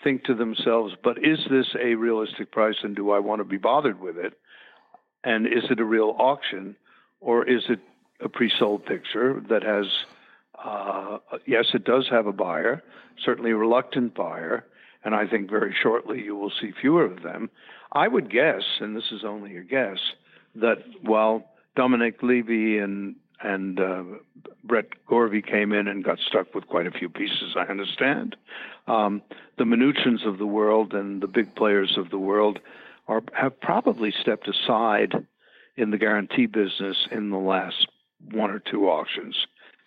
think 0.03 0.23
to 0.25 0.33
themselves, 0.33 0.95
"But 1.03 1.17
is 1.23 1.45
this 1.49 1.75
a 1.75 1.95
realistic 1.95 2.51
price, 2.51 2.83
and 2.83 2.95
do 2.95 3.11
I 3.11 3.19
want 3.19 3.39
to 3.39 3.45
be 3.45 3.57
bothered 3.57 3.99
with 3.99 4.17
it? 4.17 4.39
And 5.23 5.47
is 5.47 5.69
it 5.69 5.79
a 5.79 5.85
real 5.85 6.15
auction, 6.19 6.75
or 7.19 7.45
is 7.45 7.69
it 7.69 7.79
a 8.19 8.29
pre-sold 8.29 8.85
picture 8.85 9.41
that 9.49 9.63
has, 9.63 9.85
uh, 10.63 11.19
yes, 11.45 11.73
it 11.73 11.83
does 11.83 12.07
have 12.09 12.27
a 12.27 12.33
buyer, 12.33 12.83
certainly 13.17 13.51
a 13.51 13.57
reluctant 13.57 14.13
buyer, 14.13 14.65
and 15.03 15.15
I 15.15 15.27
think 15.27 15.49
very 15.49 15.73
shortly 15.73 16.23
you 16.23 16.35
will 16.35 16.49
see 16.49 16.71
fewer 16.71 17.03
of 17.03 17.21
them. 17.23 17.49
I 17.91 18.07
would 18.07 18.29
guess, 18.29 18.63
and 18.79 18.95
this 18.95 19.11
is 19.11 19.23
only 19.23 19.57
a 19.57 19.63
guess, 19.63 19.99
that 20.55 20.83
while 21.01 21.49
Dominique 21.75 22.21
Lévy 22.21 22.83
and 22.83 23.15
and 23.41 23.79
uh, 23.79 24.03
Brett 24.63 24.87
Gorvy 25.09 25.45
came 25.45 25.71
in 25.71 25.87
and 25.87 26.03
got 26.03 26.17
stuck 26.27 26.53
with 26.55 26.67
quite 26.67 26.87
a 26.87 26.91
few 26.91 27.09
pieces. 27.09 27.55
I 27.55 27.69
understand. 27.69 28.35
Um, 28.87 29.21
the 29.57 29.63
Mnuchins 29.63 30.25
of 30.25 30.37
the 30.37 30.45
world 30.45 30.93
and 30.93 31.21
the 31.21 31.27
big 31.27 31.55
players 31.55 31.97
of 31.97 32.09
the 32.09 32.17
world 32.17 32.59
are 33.07 33.21
have 33.33 33.59
probably 33.61 34.13
stepped 34.21 34.47
aside 34.47 35.13
in 35.75 35.91
the 35.91 35.97
guarantee 35.97 36.45
business 36.47 36.97
in 37.11 37.29
the 37.29 37.37
last 37.37 37.87
one 38.31 38.49
or 38.49 38.59
two 38.59 38.87
auctions. 38.87 39.35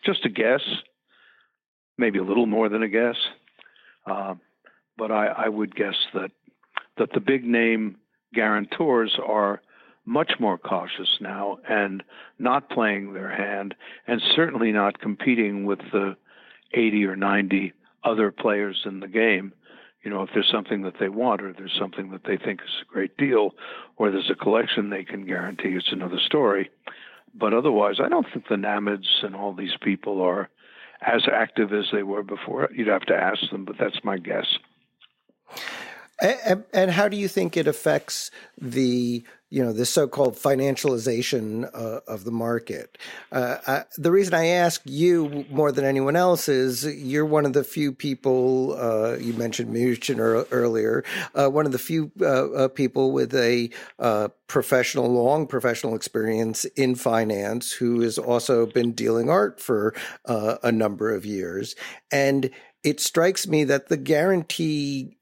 Just 0.04 0.24
a 0.24 0.28
guess, 0.28 0.62
maybe 1.98 2.18
a 2.18 2.24
little 2.24 2.46
more 2.46 2.68
than 2.68 2.82
a 2.82 2.88
guess, 2.88 3.16
uh, 4.06 4.34
but 4.96 5.10
I, 5.10 5.26
I 5.26 5.48
would 5.48 5.74
guess 5.74 5.96
that 6.14 6.30
that 6.96 7.12
the 7.12 7.20
big 7.20 7.44
name 7.44 7.96
guarantors 8.32 9.18
are 9.26 9.60
much 10.10 10.32
more 10.40 10.58
cautious 10.58 11.18
now 11.20 11.58
and 11.68 12.02
not 12.40 12.68
playing 12.68 13.12
their 13.12 13.30
hand, 13.30 13.76
and 14.08 14.20
certainly 14.34 14.72
not 14.72 15.00
competing 15.00 15.64
with 15.64 15.78
the 15.92 16.16
80 16.74 17.04
or 17.04 17.14
90 17.14 17.72
other 18.02 18.32
players 18.32 18.82
in 18.84 18.98
the 18.98 19.06
game. 19.06 19.52
You 20.02 20.10
know, 20.10 20.22
if 20.22 20.30
there's 20.34 20.50
something 20.50 20.82
that 20.82 20.94
they 20.98 21.08
want, 21.08 21.42
or 21.42 21.52
there's 21.52 21.76
something 21.78 22.10
that 22.10 22.24
they 22.24 22.36
think 22.36 22.60
is 22.60 22.82
a 22.82 22.92
great 22.92 23.16
deal, 23.18 23.54
or 23.98 24.10
there's 24.10 24.30
a 24.30 24.34
collection 24.34 24.90
they 24.90 25.04
can 25.04 25.26
guarantee, 25.26 25.76
it's 25.76 25.92
another 25.92 26.18
story. 26.18 26.70
But 27.32 27.54
otherwise, 27.54 27.96
I 28.04 28.08
don't 28.08 28.26
think 28.32 28.48
the 28.48 28.56
Nahmads 28.56 29.22
and 29.22 29.36
all 29.36 29.54
these 29.54 29.76
people 29.80 30.20
are 30.22 30.48
as 31.02 31.22
active 31.32 31.72
as 31.72 31.84
they 31.92 32.02
were 32.02 32.24
before. 32.24 32.68
You'd 32.74 32.88
have 32.88 33.06
to 33.06 33.14
ask 33.14 33.48
them, 33.52 33.64
but 33.64 33.76
that's 33.78 34.02
my 34.02 34.18
guess. 34.18 34.46
And, 36.20 36.64
and 36.72 36.90
how 36.90 37.08
do 37.08 37.16
you 37.16 37.28
think 37.28 37.56
it 37.56 37.68
affects 37.68 38.30
the 38.60 39.24
you 39.50 39.64
know, 39.64 39.72
this 39.72 39.90
so-called 39.90 40.36
financialization 40.36 41.68
uh, 41.74 42.00
of 42.06 42.22
the 42.22 42.30
market. 42.30 42.96
Uh, 43.32 43.56
I, 43.66 43.84
the 43.98 44.12
reason 44.12 44.32
I 44.32 44.46
ask 44.46 44.80
you 44.84 45.44
more 45.50 45.72
than 45.72 45.84
anyone 45.84 46.14
else 46.14 46.48
is 46.48 46.86
you're 46.86 47.26
one 47.26 47.44
of 47.44 47.52
the 47.52 47.64
few 47.64 47.92
people. 47.92 48.76
Uh, 48.78 49.16
you 49.16 49.32
mentioned 49.32 49.74
Mnuchin 49.74 50.46
earlier. 50.52 51.04
Uh, 51.34 51.48
one 51.48 51.66
of 51.66 51.72
the 51.72 51.78
few 51.78 52.12
uh, 52.20 52.50
uh, 52.52 52.68
people 52.68 53.10
with 53.10 53.34
a 53.34 53.70
professional, 54.46 55.08
long 55.08 55.48
professional 55.48 55.96
experience 55.96 56.64
in 56.76 56.94
finance, 56.94 57.72
who 57.72 58.00
has 58.00 58.18
also 58.18 58.66
been 58.66 58.92
dealing 58.92 59.28
art 59.28 59.60
for 59.60 59.94
a 60.26 60.70
number 60.70 61.12
of 61.12 61.26
years, 61.26 61.74
and 62.12 62.50
it 62.82 63.00
strikes 63.00 63.46
me 63.46 63.64
that 63.64 63.88
the 63.88 63.96
guarantee 63.96 65.16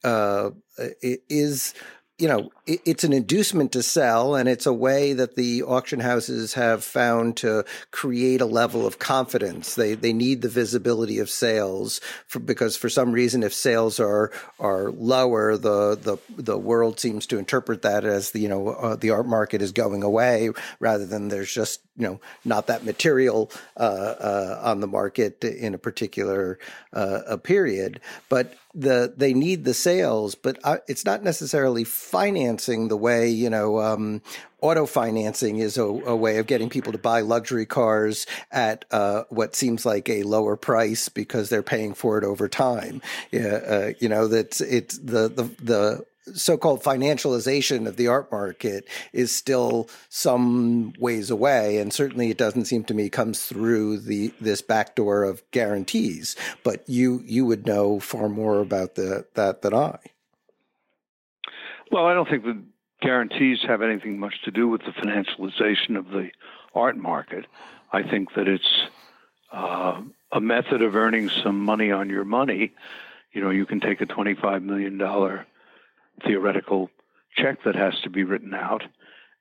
is 1.00 1.74
you 2.18 2.26
know, 2.26 2.50
it, 2.66 2.80
it's 2.84 3.04
an 3.04 3.12
inducement 3.12 3.72
to 3.72 3.82
sell, 3.82 4.34
and 4.34 4.48
it's 4.48 4.66
a 4.66 4.72
way 4.72 5.12
that 5.12 5.36
the 5.36 5.62
auction 5.62 6.00
houses 6.00 6.54
have 6.54 6.82
found 6.82 7.36
to 7.38 7.64
create 7.92 8.40
a 8.40 8.46
level 8.46 8.86
of 8.86 8.98
confidence. 8.98 9.76
They 9.76 9.94
they 9.94 10.12
need 10.12 10.42
the 10.42 10.48
visibility 10.48 11.20
of 11.20 11.30
sales 11.30 12.00
for, 12.26 12.40
because 12.40 12.76
for 12.76 12.88
some 12.88 13.12
reason, 13.12 13.42
if 13.42 13.54
sales 13.54 14.00
are 14.00 14.32
are 14.58 14.90
lower, 14.90 15.56
the 15.56 15.96
the 15.96 16.18
the 16.36 16.58
world 16.58 16.98
seems 16.98 17.26
to 17.28 17.38
interpret 17.38 17.82
that 17.82 18.04
as 18.04 18.32
the 18.32 18.40
you 18.40 18.48
know 18.48 18.70
uh, 18.70 18.96
the 18.96 19.10
art 19.10 19.26
market 19.26 19.62
is 19.62 19.72
going 19.72 20.02
away, 20.02 20.50
rather 20.80 21.06
than 21.06 21.28
there's 21.28 21.52
just 21.52 21.80
you 21.96 22.04
know 22.04 22.20
not 22.44 22.66
that 22.66 22.84
material 22.84 23.50
uh, 23.76 23.80
uh, 23.80 24.60
on 24.64 24.80
the 24.80 24.88
market 24.88 25.44
in 25.44 25.74
a 25.74 25.78
particular 25.78 26.58
uh, 26.92 27.36
period, 27.36 28.00
but 28.28 28.54
the 28.78 29.12
they 29.16 29.34
need 29.34 29.64
the 29.64 29.74
sales, 29.74 30.34
but 30.34 30.58
it's 30.86 31.04
not 31.04 31.22
necessarily 31.22 31.84
financing 31.84 32.88
the 32.88 32.96
way 32.96 33.28
you 33.28 33.50
know 33.50 33.80
um, 33.80 34.22
auto 34.60 34.86
financing 34.86 35.58
is 35.58 35.76
a, 35.76 35.82
a, 35.82 36.16
way 36.16 36.38
of 36.38 36.46
getting 36.46 36.68
people 36.68 36.92
to 36.92 36.98
buy 36.98 37.20
luxury 37.20 37.66
cars 37.66 38.26
at 38.50 38.84
uh, 38.90 39.24
what 39.30 39.54
seems 39.54 39.84
like 39.84 40.08
a 40.08 40.22
lower 40.22 40.56
price 40.56 41.08
because 41.08 41.48
they're 41.48 41.62
paying 41.62 41.94
for 41.94 42.18
it 42.18 42.24
over 42.24 42.48
time. 42.48 43.02
Yeah, 43.30 43.60
uh, 43.66 43.92
you 43.98 44.08
know 44.08 44.28
that's 44.28 44.60
it's 44.60 44.98
the 44.98 45.28
the 45.28 45.44
the 45.62 46.04
so-called 46.34 46.82
financialization 46.82 47.86
of 47.86 47.96
the 47.96 48.08
art 48.08 48.30
market 48.30 48.88
is 49.12 49.34
still 49.34 49.88
some 50.08 50.92
ways 50.98 51.30
away 51.30 51.78
and 51.78 51.92
certainly 51.92 52.30
it 52.30 52.38
doesn't 52.38 52.66
seem 52.66 52.84
to 52.84 52.94
me 52.94 53.08
comes 53.08 53.44
through 53.44 53.98
the 53.98 54.32
this 54.40 54.62
backdoor 54.62 55.24
of 55.24 55.42
guarantees 55.50 56.36
but 56.64 56.88
you 56.88 57.22
you 57.24 57.44
would 57.44 57.66
know 57.66 58.00
far 58.00 58.28
more 58.28 58.60
about 58.60 58.94
the, 58.94 59.26
that 59.34 59.62
than 59.62 59.74
I. 59.74 59.98
Well 61.90 62.06
I 62.06 62.14
don't 62.14 62.28
think 62.28 62.44
the 62.44 62.62
guarantees 63.00 63.58
have 63.66 63.82
anything 63.82 64.18
much 64.18 64.34
to 64.44 64.50
do 64.50 64.68
with 64.68 64.82
the 64.82 64.92
financialization 64.92 65.96
of 65.96 66.08
the 66.08 66.30
art 66.74 66.96
market. 66.96 67.46
I 67.92 68.02
think 68.02 68.34
that 68.34 68.48
it's 68.48 68.88
uh, 69.52 70.02
a 70.32 70.40
method 70.40 70.82
of 70.82 70.94
earning 70.94 71.30
some 71.30 71.60
money 71.60 71.90
on 71.90 72.10
your 72.10 72.24
money. 72.24 72.72
You 73.32 73.42
know 73.42 73.50
you 73.50 73.66
can 73.66 73.80
take 73.80 74.00
a 74.00 74.06
25 74.06 74.62
million 74.62 74.98
dollar 74.98 75.46
theoretical 76.24 76.90
check 77.36 77.62
that 77.64 77.74
has 77.74 77.94
to 78.02 78.10
be 78.10 78.24
written 78.24 78.54
out 78.54 78.82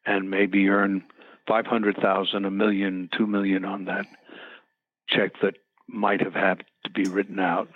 and 0.05 0.29
maybe 0.29 0.69
earn 0.69 1.03
five 1.48 1.65
hundred 1.65 1.98
thousand, 1.98 2.46
a 2.46 2.51
million, 2.51 3.10
two 3.15 3.27
million 3.27 3.65
on 3.65 3.86
that 3.86 4.05
check 5.10 5.31
that 5.41 5.55
might 5.88 6.22
have 6.22 6.34
had 6.34 6.63
to 6.84 6.89
be 6.89 7.03
written 7.10 7.39
out 7.39 7.69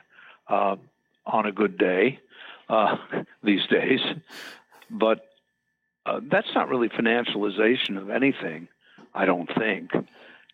uh, 0.50 0.76
on 1.26 1.46
a 1.46 1.52
good 1.52 1.78
day 1.78 2.20
uh, 2.70 2.98
these 3.44 3.66
days. 3.68 4.02
But 4.90 5.26
uh, 6.06 6.20
that's 6.30 6.54
not 6.54 6.70
really 6.70 6.90
financialization 6.90 7.98
of 7.98 8.10
anything, 8.10 8.68
I 9.14 9.26
don't 9.26 9.50
think. 9.58 9.92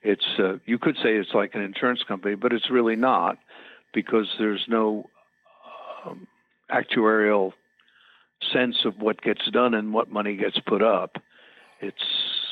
It's 0.04 0.25
uh, 0.38 0.58
you 0.66 0.77
could 0.77 0.96
say 0.98 1.16
it's 1.16 1.34
like 1.34 1.56
an 1.56 1.62
insurance 1.62 2.04
company, 2.04 2.36
but 2.36 2.54
it's 2.54 2.70
really 2.70 2.96
not 2.96 3.38
because 3.94 4.27
there's 4.38 4.63
no 4.68 5.10
um, 6.06 6.27
actuarial 6.72 7.54
sense 8.53 8.86
of 8.86 9.00
what 9.00 9.22
gets 9.22 9.50
done 9.51 9.74
and 9.74 9.94
what 9.94 10.12
money 10.12 10.36
gets 10.36 10.60
put 10.60 10.82
up. 10.82 11.17
It's 11.79 12.03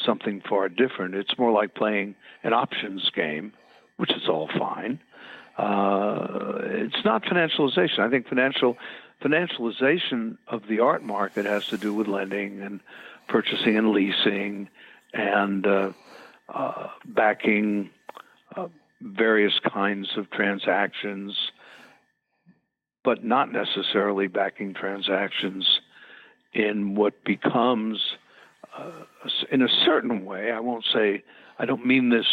something 0.06 0.42
far 0.48 0.70
different. 0.70 1.16
It's 1.16 1.38
more 1.38 1.52
like 1.52 1.74
playing 1.74 2.16
an 2.44 2.54
options 2.54 3.10
game, 3.16 3.54
which 3.98 4.12
is 4.12 4.28
all 4.28 4.50
fine. 4.58 5.00
Uh, 5.58 6.60
it's 6.64 7.06
not 7.06 7.24
financialization. 7.24 8.00
I 8.00 8.10
think 8.10 8.28
financial 8.28 8.78
financialization 9.24 10.38
of 10.48 10.68
the 10.68 10.80
art 10.82 11.04
market 11.04 11.46
has 11.46 11.66
to 11.68 11.78
do 11.78 11.94
with 11.94 12.08
lending 12.08 12.62
and 12.62 12.82
purchasing 13.28 13.78
and 13.78 13.92
leasing 13.92 14.68
and 15.14 15.66
uh, 15.66 15.92
uh, 16.50 16.90
backing 17.06 17.90
uh, 18.56 18.68
various 19.02 19.60
kinds 19.60 20.18
of 20.18 20.30
transactions, 20.32 21.52
but 23.06 23.24
not 23.24 23.54
necessarily 23.54 24.28
backing 24.28 24.74
transactions 24.74 25.80
in 26.54 26.96
what 26.96 27.24
becomes, 27.24 28.00
uh, 28.78 29.04
in 29.52 29.62
a 29.62 29.70
certain 29.86 30.26
way, 30.26 30.52
I 30.52 30.60
won't 30.60 30.86
say, 30.92 31.24
I 31.60 31.66
don't 31.66 31.86
mean 31.86 32.10
this 32.10 32.26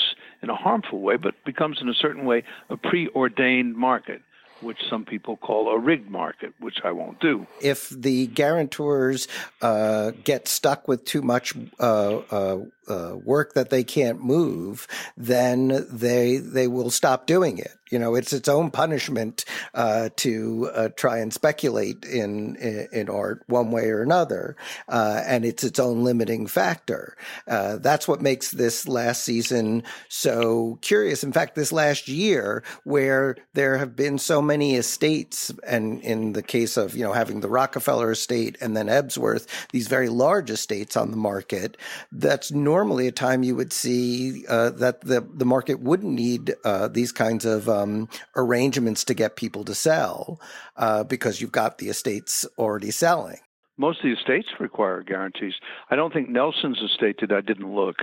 in 0.42 0.48
a 0.50 0.56
harmful 0.56 1.00
way, 1.00 1.16
but 1.16 1.34
becomes 1.44 1.78
in 1.80 1.88
a 1.88 1.94
certain 1.94 2.24
way 2.24 2.42
a 2.70 2.76
preordained 2.76 3.76
market 3.76 4.22
which 4.62 4.78
some 4.88 5.04
people 5.04 5.36
call 5.36 5.68
a 5.68 5.78
rigged 5.78 6.08
market, 6.08 6.54
which 6.60 6.78
I 6.84 6.92
won't 6.92 7.20
do. 7.20 7.46
If 7.60 7.88
the 7.90 8.28
guarantors 8.28 9.28
uh, 9.60 10.12
get 10.24 10.48
stuck 10.48 10.88
with 10.88 11.04
too 11.04 11.22
much 11.22 11.54
uh, 11.80 12.18
uh, 12.30 12.58
uh, 12.88 13.16
work 13.22 13.54
that 13.54 13.70
they 13.70 13.84
can't 13.84 14.22
move, 14.22 14.86
then 15.16 15.86
they 15.90 16.38
they 16.38 16.68
will 16.68 16.90
stop 16.90 17.26
doing 17.26 17.58
it. 17.58 17.72
You 17.92 17.98
know, 17.98 18.14
it's 18.14 18.32
its 18.32 18.48
own 18.48 18.70
punishment 18.70 19.44
uh, 19.74 20.08
to 20.16 20.70
uh, 20.74 20.88
try 20.96 21.18
and 21.18 21.30
speculate 21.30 22.06
in, 22.06 22.56
in, 22.56 22.88
in 22.90 23.10
art 23.10 23.42
one 23.48 23.70
way 23.70 23.90
or 23.90 24.00
another, 24.00 24.56
uh, 24.88 25.22
and 25.26 25.44
it's 25.44 25.62
its 25.62 25.78
own 25.78 26.02
limiting 26.02 26.46
factor. 26.46 27.18
Uh, 27.46 27.76
that's 27.76 28.08
what 28.08 28.22
makes 28.22 28.50
this 28.50 28.88
last 28.88 29.24
season 29.24 29.82
so 30.08 30.78
curious. 30.80 31.22
In 31.22 31.32
fact, 31.32 31.54
this 31.54 31.70
last 31.70 32.08
year, 32.08 32.64
where 32.84 33.36
there 33.52 33.76
have 33.76 33.94
been 33.94 34.16
so 34.16 34.40
many 34.40 34.76
estates, 34.76 35.52
and 35.66 36.00
in 36.00 36.32
the 36.32 36.42
case 36.42 36.78
of 36.78 36.96
you 36.96 37.04
know 37.04 37.12
having 37.12 37.40
the 37.40 37.50
Rockefeller 37.50 38.12
estate 38.12 38.56
and 38.62 38.74
then 38.74 38.86
Ebsworth, 38.86 39.46
these 39.70 39.88
very 39.88 40.08
large 40.08 40.48
estates 40.48 40.96
on 40.96 41.10
the 41.10 41.18
market, 41.18 41.76
that's 42.10 42.50
normally 42.82 43.06
a 43.06 43.12
time 43.12 43.44
you 43.44 43.54
would 43.54 43.72
see 43.72 44.44
uh, 44.48 44.70
that 44.70 45.02
the 45.02 45.20
the 45.20 45.44
market 45.44 45.78
wouldn't 45.78 46.12
need 46.12 46.52
uh, 46.64 46.88
these 46.88 47.12
kinds 47.12 47.44
of 47.44 47.68
um, 47.68 48.08
arrangements 48.34 49.04
to 49.04 49.14
get 49.14 49.36
people 49.36 49.62
to 49.62 49.72
sell 49.72 50.40
uh, 50.76 51.04
because 51.04 51.40
you've 51.40 51.52
got 51.52 51.78
the 51.78 51.88
estates 51.88 52.44
already 52.58 52.90
selling. 52.90 53.38
Most 53.78 54.00
of 54.00 54.04
the 54.04 54.12
estates 54.12 54.48
require 54.60 55.02
guarantees. 55.02 55.54
I 55.90 55.96
don't 55.96 56.12
think 56.12 56.28
Nelson's 56.28 56.80
estate 56.82 57.16
did. 57.18 57.32
I 57.32 57.40
didn't 57.40 57.74
look, 57.74 57.96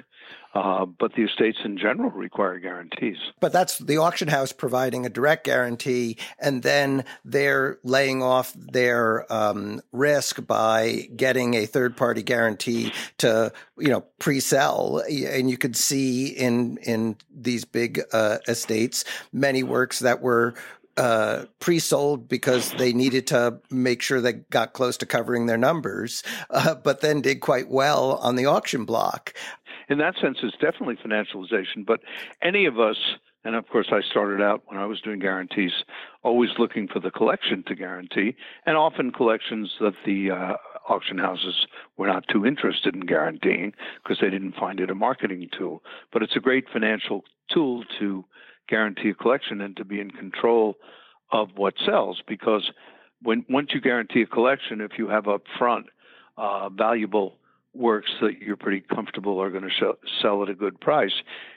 uh, 0.55 0.85
but 0.85 1.13
the 1.13 1.23
estates 1.23 1.59
in 1.63 1.77
general 1.77 2.09
require 2.09 2.57
guarantees. 2.57 3.17
But 3.39 3.53
that's 3.53 3.77
the 3.77 3.97
auction 3.97 4.29
house 4.29 4.51
providing 4.51 5.05
a 5.05 5.09
direct 5.09 5.43
guarantee, 5.43 6.17
and 6.39 6.63
then 6.63 7.05
they're 7.23 7.77
laying 7.83 8.23
off 8.23 8.51
their 8.53 9.31
um, 9.31 9.81
risk 9.91 10.45
by 10.47 11.07
getting 11.15 11.53
a 11.53 11.67
third 11.67 11.95
party 11.95 12.23
guarantee 12.23 12.91
to 13.19 13.53
you 13.77 13.89
know 13.89 14.01
pre-sell. 14.17 15.03
And 15.07 15.51
you 15.51 15.57
could 15.57 15.75
see 15.75 16.27
in 16.27 16.77
in 16.77 17.15
these 17.31 17.63
big 17.63 18.01
uh, 18.11 18.39
estates 18.47 19.05
many 19.31 19.61
works 19.61 19.99
that 19.99 20.21
were 20.21 20.55
uh, 20.99 21.45
pre-sold 21.59 22.27
because 22.27 22.71
they 22.73 22.91
needed 22.91 23.25
to 23.27 23.57
make 23.71 24.01
sure 24.01 24.19
they 24.19 24.33
got 24.33 24.73
close 24.73 24.97
to 24.97 25.05
covering 25.05 25.45
their 25.45 25.57
numbers, 25.57 26.23
uh, 26.49 26.75
but 26.75 26.99
then 26.99 27.21
did 27.21 27.39
quite 27.39 27.69
well 27.69 28.17
on 28.17 28.35
the 28.35 28.45
auction 28.45 28.83
block. 28.83 29.33
In 29.89 29.97
that 29.99 30.15
sense, 30.21 30.37
it's 30.43 30.57
definitely 30.57 30.97
financialization. 30.97 31.85
But 31.87 32.01
any 32.43 32.65
of 32.65 32.79
us, 32.79 32.97
and 33.43 33.55
of 33.55 33.67
course, 33.69 33.87
I 33.91 34.01
started 34.01 34.43
out 34.43 34.61
when 34.67 34.77
I 34.77 34.85
was 34.85 35.01
doing 35.01 35.19
guarantees, 35.19 35.71
always 36.21 36.49
looking 36.59 36.87
for 36.87 36.99
the 36.99 37.09
collection 37.09 37.63
to 37.67 37.75
guarantee, 37.75 38.35
and 38.65 38.75
often 38.75 39.11
collections 39.11 39.71
that 39.79 39.93
the 40.05 40.31
uh, 40.31 40.53
auction 40.89 41.17
houses 41.17 41.65
were 41.97 42.07
not 42.07 42.25
too 42.27 42.45
interested 42.45 42.93
in 42.93 43.01
guaranteeing 43.01 43.73
because 44.03 44.19
they 44.19 44.29
didn't 44.29 44.55
find 44.55 44.79
it 44.79 44.91
a 44.91 44.95
marketing 44.95 45.49
tool. 45.57 45.81
But 46.11 46.23
it's 46.23 46.35
a 46.35 46.41
great 46.41 46.65
financial 46.71 47.23
tool 47.49 47.83
to 47.99 48.25
guarantee 48.69 49.09
a 49.09 49.13
collection 49.13 49.61
and 49.61 49.75
to 49.77 49.83
be 49.83 49.99
in 49.99 50.11
control 50.11 50.75
of 51.31 51.49
what 51.55 51.73
sells 51.85 52.21
because 52.27 52.71
when 53.21 53.45
once 53.49 53.69
you 53.73 53.81
guarantee 53.81 54.21
a 54.21 54.25
collection 54.25 54.81
if 54.81 54.91
you 54.97 55.07
have 55.07 55.27
up 55.27 55.41
front 55.57 55.87
uh, 56.37 56.69
valuable 56.69 57.35
works 57.73 58.09
that 58.21 58.39
you're 58.39 58.55
pretty 58.55 58.81
comfortable 58.81 59.41
are 59.41 59.51
going 59.51 59.63
to 59.63 59.93
sell 60.21 60.43
at 60.43 60.49
a 60.49 60.55
good 60.55 60.79
price 60.79 61.13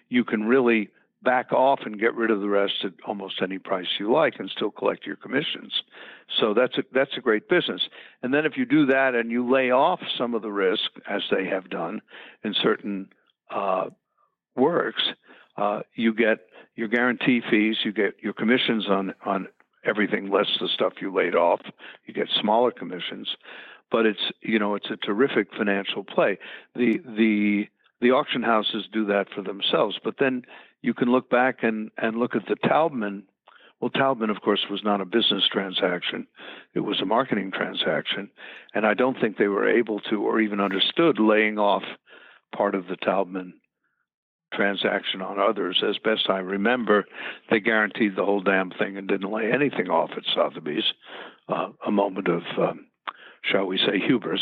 you 0.08 0.24
can 0.24 0.44
really 0.44 0.88
back 1.22 1.52
off 1.52 1.80
and 1.84 2.00
get 2.00 2.14
rid 2.14 2.30
of 2.30 2.40
the 2.40 2.48
rest 2.48 2.74
at 2.84 2.92
almost 3.06 3.40
any 3.42 3.58
price 3.58 3.86
you 4.00 4.12
like 4.12 4.34
and 4.40 4.50
still 4.50 4.72
collect 4.72 5.06
your 5.06 5.14
commissions. 5.14 5.72
So 6.40 6.52
that's 6.52 6.76
a 6.78 6.82
that's 6.92 7.16
a 7.16 7.20
great 7.20 7.48
business. 7.48 7.82
And 8.22 8.34
then 8.34 8.44
if 8.44 8.56
you 8.56 8.64
do 8.64 8.86
that 8.86 9.14
and 9.14 9.30
you 9.30 9.48
lay 9.48 9.70
off 9.70 10.00
some 10.18 10.34
of 10.34 10.42
the 10.42 10.50
risk 10.50 10.90
as 11.08 11.22
they 11.30 11.46
have 11.46 11.70
done 11.70 12.02
in 12.42 12.54
certain 12.60 13.08
uh, 13.54 13.90
works 14.56 15.02
uh, 15.56 15.80
you 15.94 16.14
get 16.14 16.38
your 16.74 16.88
guarantee 16.88 17.42
fees, 17.50 17.76
you 17.84 17.92
get 17.92 18.14
your 18.22 18.32
commissions 18.32 18.86
on 18.88 19.14
on 19.24 19.48
everything 19.84 20.30
less 20.30 20.46
the 20.60 20.68
stuff 20.68 20.94
you 21.00 21.12
laid 21.12 21.34
off. 21.34 21.60
You 22.06 22.14
get 22.14 22.28
smaller 22.40 22.70
commissions, 22.70 23.28
but 23.90 24.06
it's 24.06 24.32
you 24.40 24.58
know 24.58 24.74
it's 24.74 24.90
a 24.90 24.96
terrific 24.96 25.48
financial 25.56 26.04
play. 26.04 26.38
The 26.74 26.98
the 27.04 27.68
the 28.00 28.10
auction 28.10 28.42
houses 28.42 28.88
do 28.92 29.04
that 29.06 29.28
for 29.34 29.42
themselves, 29.42 29.98
but 30.02 30.16
then 30.18 30.42
you 30.80 30.94
can 30.94 31.10
look 31.10 31.30
back 31.30 31.62
and 31.62 31.90
and 31.98 32.16
look 32.16 32.34
at 32.34 32.46
the 32.46 32.56
Taubman. 32.56 33.24
Well, 33.80 33.90
Taubman, 33.90 34.30
of 34.30 34.42
course, 34.42 34.66
was 34.70 34.84
not 34.84 35.00
a 35.00 35.04
business 35.04 35.44
transaction; 35.50 36.26
it 36.74 36.80
was 36.80 37.00
a 37.00 37.06
marketing 37.06 37.50
transaction, 37.52 38.30
and 38.74 38.86
I 38.86 38.94
don't 38.94 39.20
think 39.20 39.36
they 39.36 39.48
were 39.48 39.68
able 39.68 40.00
to 40.10 40.22
or 40.22 40.40
even 40.40 40.60
understood 40.60 41.18
laying 41.18 41.58
off 41.58 41.82
part 42.56 42.74
of 42.74 42.86
the 42.86 42.96
Taubman 42.96 43.54
transaction 44.52 45.22
on 45.22 45.38
others. 45.38 45.82
As 45.86 45.98
best 45.98 46.28
I 46.28 46.38
remember, 46.38 47.04
they 47.50 47.60
guaranteed 47.60 48.16
the 48.16 48.24
whole 48.24 48.40
damn 48.40 48.70
thing 48.70 48.96
and 48.96 49.08
didn't 49.08 49.30
lay 49.30 49.50
anything 49.52 49.88
off 49.88 50.10
at 50.16 50.24
Sotheby's. 50.34 50.84
Uh, 51.48 51.68
a 51.86 51.90
moment 51.90 52.28
of, 52.28 52.42
um, 52.58 52.86
shall 53.42 53.66
we 53.66 53.76
say, 53.78 53.98
hubris, 53.98 54.40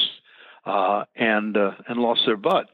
uh, 0.67 1.05
and 1.17 1.57
uh, 1.57 1.73
and 1.89 1.99
lost 1.99 2.21
their 2.27 2.37
butt. 2.37 2.67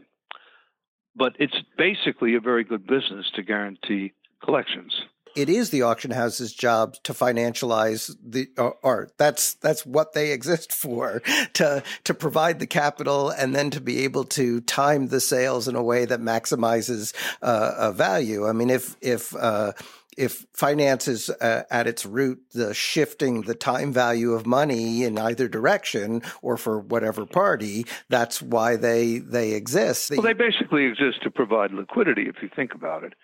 But 1.14 1.34
it's 1.38 1.56
basically 1.78 2.34
a 2.34 2.40
very 2.40 2.64
good 2.64 2.86
business 2.86 3.30
to 3.36 3.42
guarantee 3.42 4.12
collections 4.44 4.92
it 5.36 5.48
is 5.48 5.70
the 5.70 5.82
auction 5.82 6.10
house's 6.10 6.52
job 6.52 6.94
to 7.04 7.12
financialize 7.12 8.14
the 8.24 8.48
uh, 8.56 8.70
art. 8.82 9.12
That's 9.18 9.54
that's 9.54 9.84
what 9.84 10.14
they 10.14 10.32
exist 10.32 10.72
for 10.72 11.20
to 11.54 11.82
to 12.04 12.14
provide 12.14 12.58
the 12.58 12.66
capital 12.66 13.30
and 13.30 13.54
then 13.54 13.70
to 13.70 13.80
be 13.80 14.04
able 14.04 14.24
to 14.24 14.60
time 14.62 15.08
the 15.08 15.20
sales 15.20 15.68
in 15.68 15.76
a 15.76 15.82
way 15.82 16.04
that 16.04 16.20
maximizes 16.20 17.14
uh, 17.42 17.92
value. 17.92 18.48
I 18.48 18.52
mean, 18.52 18.70
if 18.70 18.96
if 19.00 19.34
uh, 19.36 19.72
if 20.16 20.46
finance 20.54 21.08
is 21.08 21.28
uh, 21.28 21.64
at 21.70 21.86
its 21.86 22.06
root 22.06 22.42
the 22.52 22.72
shifting 22.72 23.42
the 23.42 23.54
time 23.54 23.92
value 23.92 24.32
of 24.32 24.46
money 24.46 25.04
in 25.04 25.18
either 25.18 25.48
direction 25.48 26.22
or 26.42 26.56
for 26.56 26.80
whatever 26.80 27.26
party, 27.26 27.86
that's 28.08 28.40
why 28.40 28.76
they 28.76 29.18
they 29.18 29.52
exist. 29.52 30.10
Well, 30.10 30.22
they 30.22 30.32
basically 30.32 30.84
exist 30.84 31.22
to 31.22 31.30
provide 31.30 31.72
liquidity, 31.72 32.22
if 32.22 32.36
you 32.42 32.48
think 32.54 32.74
about 32.74 33.04
it, 33.04 33.14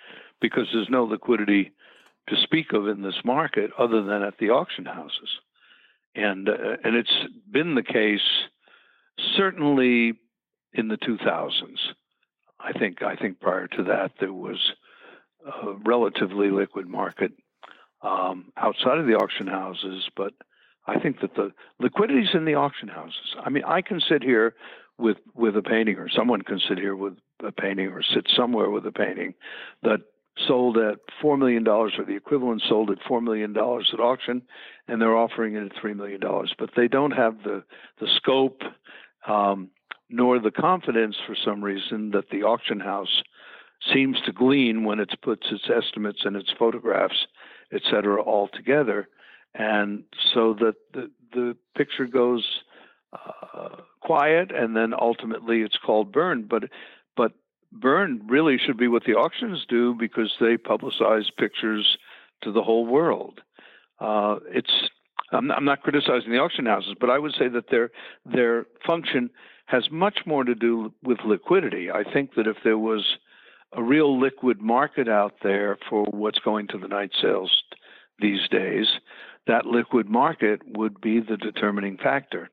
because 0.40 0.68
there's 0.72 0.90
no 0.90 1.04
liquidity 1.04 1.72
to 2.28 2.36
speak 2.42 2.72
of 2.72 2.88
in 2.88 3.02
this 3.02 3.20
market 3.24 3.70
other 3.78 4.02
than 4.02 4.22
at 4.22 4.38
the 4.38 4.50
auction 4.50 4.84
houses. 4.84 5.28
And, 6.14 6.48
uh, 6.48 6.76
and 6.84 6.94
it's 6.94 7.14
been 7.50 7.74
the 7.74 7.82
case 7.82 8.20
certainly 9.36 10.14
in 10.72 10.88
the 10.88 10.96
2000s. 10.96 11.78
I 12.60 12.72
think, 12.72 13.02
I 13.02 13.16
think 13.16 13.40
prior 13.40 13.66
to 13.68 13.82
that, 13.84 14.12
there 14.20 14.32
was 14.32 14.72
a 15.44 15.72
relatively 15.84 16.50
liquid 16.50 16.86
market 16.86 17.32
um, 18.02 18.52
outside 18.56 18.98
of 18.98 19.06
the 19.06 19.14
auction 19.14 19.46
houses, 19.46 20.08
but 20.16 20.32
I 20.86 20.98
think 20.98 21.20
that 21.20 21.34
the 21.34 21.52
liquidity's 21.78 22.34
in 22.34 22.44
the 22.44 22.54
auction 22.54 22.88
houses. 22.88 23.36
I 23.44 23.50
mean, 23.50 23.64
I 23.64 23.82
can 23.82 24.00
sit 24.00 24.22
here 24.22 24.54
with 24.98 25.18
with 25.34 25.56
a 25.56 25.62
painting, 25.62 25.96
or 25.96 26.08
someone 26.08 26.42
can 26.42 26.60
sit 26.68 26.78
here 26.78 26.96
with 26.96 27.14
a 27.44 27.52
painting, 27.52 27.88
or 27.88 28.02
sit 28.02 28.26
somewhere 28.36 28.70
with 28.70 28.86
a 28.86 28.92
painting 28.92 29.34
that 29.82 30.00
sold 30.46 30.78
at 30.78 30.98
four 31.20 31.36
million 31.36 31.64
dollars, 31.64 31.92
or 31.98 32.04
the 32.04 32.16
equivalent 32.16 32.62
sold 32.68 32.90
at 32.90 32.98
four 33.06 33.20
million 33.20 33.52
dollars 33.52 33.90
at 33.92 34.00
auction, 34.00 34.42
and 34.88 35.00
they're 35.00 35.16
offering 35.16 35.56
it 35.56 35.64
at 35.64 35.80
three 35.80 35.94
million 35.94 36.20
dollars. 36.20 36.54
But 36.58 36.70
they 36.76 36.88
don't 36.88 37.12
have 37.12 37.42
the 37.42 37.64
the 38.00 38.08
scope, 38.16 38.62
um, 39.26 39.70
nor 40.08 40.38
the 40.38 40.50
confidence, 40.50 41.16
for 41.26 41.36
some 41.36 41.62
reason, 41.62 42.10
that 42.12 42.30
the 42.30 42.42
auction 42.42 42.80
house 42.80 43.22
seems 43.92 44.20
to 44.24 44.32
glean 44.32 44.84
when 44.84 45.00
it 45.00 45.10
puts 45.22 45.46
its 45.50 45.68
estimates 45.68 46.20
and 46.24 46.36
its 46.36 46.52
photographs, 46.58 47.26
et 47.72 47.82
cetera, 47.90 48.22
all 48.22 48.48
together, 48.48 49.08
and 49.54 50.04
so 50.32 50.54
that 50.54 50.74
the 50.94 51.10
the 51.32 51.56
picture 51.76 52.06
goes 52.06 52.46
uh, 53.12 53.76
quiet, 54.00 54.50
and 54.50 54.76
then 54.76 54.94
ultimately 54.98 55.60
it's 55.60 55.78
called 55.84 56.12
burned. 56.12 56.48
But 56.48 56.64
but 57.16 57.32
Burn 57.72 58.22
really 58.26 58.58
should 58.58 58.76
be 58.76 58.88
what 58.88 59.04
the 59.04 59.14
auctions 59.14 59.64
do 59.68 59.94
because 59.94 60.32
they 60.40 60.56
publicize 60.56 61.24
pictures 61.36 61.98
to 62.42 62.52
the 62.52 62.62
whole 62.62 62.86
world. 62.86 63.40
Uh, 63.98 64.36
it's 64.48 64.72
I'm 65.32 65.50
I'm 65.50 65.64
not, 65.64 65.82
criticizing 65.82 66.30
the 66.30 66.38
auction 66.38 66.66
houses, 66.66 66.94
but 67.00 67.10
I 67.10 67.18
would 67.18 67.32
say 67.38 67.48
that 67.48 67.70
their 67.70 67.90
their 68.26 68.66
function 68.86 69.30
has 69.66 69.90
much 69.90 70.20
more 70.26 70.44
to 70.44 70.54
do 70.54 70.92
with 71.02 71.18
liquidity. 71.24 71.90
I 71.90 72.04
think 72.04 72.34
that 72.34 72.46
if 72.46 72.56
there 72.62 72.78
was 72.78 73.16
a 73.72 73.82
real 73.82 74.20
liquid 74.20 74.60
market 74.60 75.08
out 75.08 75.36
there 75.42 75.78
for 75.88 76.04
what's 76.04 76.40
going 76.40 76.68
to 76.68 76.78
the 76.78 76.88
night 76.88 77.12
sales 77.20 77.62
these 78.18 78.46
days, 78.50 78.86
that 79.46 79.64
liquid 79.64 80.08
market 80.08 80.60
would 80.76 81.00
be 81.00 81.20
the 81.20 81.38
determining 81.38 81.96
factor. 81.96 82.50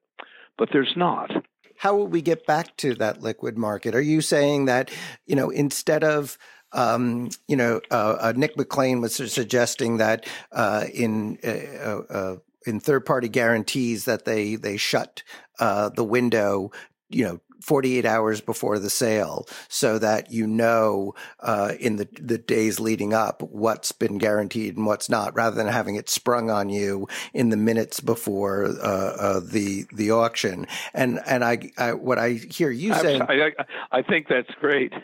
But 0.57 0.69
there's 0.71 0.93
not 0.95 1.31
how 1.79 1.95
will 1.95 2.07
we 2.07 2.21
get 2.21 2.45
back 2.45 2.75
to 2.75 2.93
that 2.95 3.21
liquid 3.21 3.57
market? 3.57 3.95
Are 3.95 4.01
you 4.01 4.19
saying 4.19 4.65
that, 4.65 4.91
you 5.25 5.35
know, 5.35 5.49
instead 5.49 6.03
of 6.03 6.37
um, 6.73 7.29
you 7.47 7.55
know, 7.55 7.81
uh, 7.89 8.17
uh, 8.19 8.33
Nick 8.35 8.55
McLean 8.55 9.01
was 9.01 9.15
suggesting 9.15 9.97
that 9.97 10.27
uh, 10.51 10.85
in 10.93 11.39
uh, 11.43 11.47
uh, 11.49 12.01
uh, 12.09 12.35
in 12.65 12.79
third 12.79 13.05
party 13.05 13.29
guarantees 13.29 14.05
that 14.05 14.25
they 14.25 14.55
they 14.55 14.77
shut 14.77 15.23
the 15.57 16.05
window, 16.07 16.69
you 17.09 17.23
know, 17.23 17.39
48 17.61 18.05
hours 18.05 18.41
before 18.41 18.79
the 18.79 18.89
sale 18.89 19.47
so 19.67 19.99
that 19.99 20.31
you 20.31 20.47
know 20.47 21.13
uh, 21.41 21.73
in 21.79 21.97
the, 21.97 22.07
the 22.19 22.37
days 22.37 22.79
leading 22.79 23.13
up 23.13 23.41
what's 23.41 23.91
been 23.91 24.17
guaranteed 24.17 24.77
and 24.77 24.85
what's 24.85 25.09
not 25.09 25.35
rather 25.35 25.55
than 25.55 25.67
having 25.67 25.95
it 25.95 26.09
sprung 26.09 26.49
on 26.49 26.69
you 26.69 27.07
in 27.33 27.49
the 27.49 27.57
minutes 27.57 27.99
before 27.99 28.65
uh, 28.65 29.15
uh, 29.19 29.39
the 29.43 29.85
the 29.93 30.11
auction. 30.11 30.65
And 30.93 31.19
and 31.25 31.43
I, 31.43 31.71
I 31.77 31.93
what 31.93 32.17
I 32.17 32.33
hear 32.33 32.71
you 32.71 32.93
saying 32.95 33.21
I, 33.23 33.33
I, 33.33 33.51
I 33.91 34.01
think 34.01 34.27
that's 34.27 34.53
great. 34.55 34.93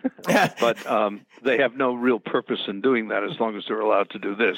But 0.59 0.85
um, 0.87 1.25
they 1.43 1.57
have 1.57 1.75
no 1.75 1.93
real 1.93 2.19
purpose 2.19 2.61
in 2.67 2.81
doing 2.81 3.09
that 3.09 3.23
as 3.23 3.39
long 3.39 3.55
as 3.55 3.65
they're 3.67 3.79
allowed 3.79 4.09
to 4.11 4.19
do 4.19 4.35
this. 4.35 4.57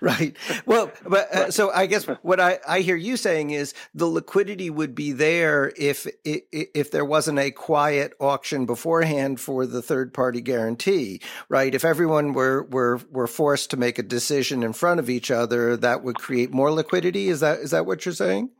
Right. 0.00 0.36
Well 0.66 0.92
but 1.06 1.34
uh, 1.34 1.50
so 1.50 1.70
I 1.70 1.86
guess 1.86 2.04
what 2.22 2.40
I, 2.40 2.58
I 2.68 2.80
hear 2.80 2.96
you 2.96 3.16
saying 3.16 3.50
is 3.50 3.74
the 3.94 4.06
liquidity 4.06 4.70
would 4.70 4.94
be 4.94 5.12
there 5.12 5.72
if 5.76 6.06
if 6.24 6.90
there 6.90 7.04
wasn't 7.04 7.35
a 7.38 7.50
quiet 7.50 8.12
auction 8.20 8.66
beforehand 8.66 9.40
for 9.40 9.66
the 9.66 9.82
third 9.82 10.12
party 10.12 10.40
guarantee, 10.40 11.20
right? 11.48 11.74
If 11.74 11.84
everyone 11.84 12.32
were, 12.32 12.64
were, 12.64 13.00
were 13.10 13.26
forced 13.26 13.70
to 13.70 13.76
make 13.76 13.98
a 13.98 14.02
decision 14.02 14.62
in 14.62 14.72
front 14.72 15.00
of 15.00 15.10
each 15.10 15.30
other, 15.30 15.76
that 15.76 16.02
would 16.02 16.18
create 16.18 16.52
more 16.52 16.70
liquidity. 16.70 17.28
Is 17.28 17.40
that, 17.40 17.58
is 17.58 17.70
that 17.70 17.86
what 17.86 18.04
you're 18.04 18.14
saying? 18.14 18.50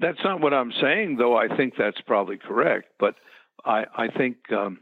That's 0.00 0.22
not 0.22 0.40
what 0.40 0.54
I'm 0.54 0.72
saying, 0.80 1.16
though. 1.16 1.36
I 1.36 1.48
think 1.56 1.74
that's 1.76 2.00
probably 2.02 2.36
correct. 2.36 2.88
But 3.00 3.16
I, 3.64 3.84
I 3.96 4.08
think, 4.08 4.36
um, 4.52 4.78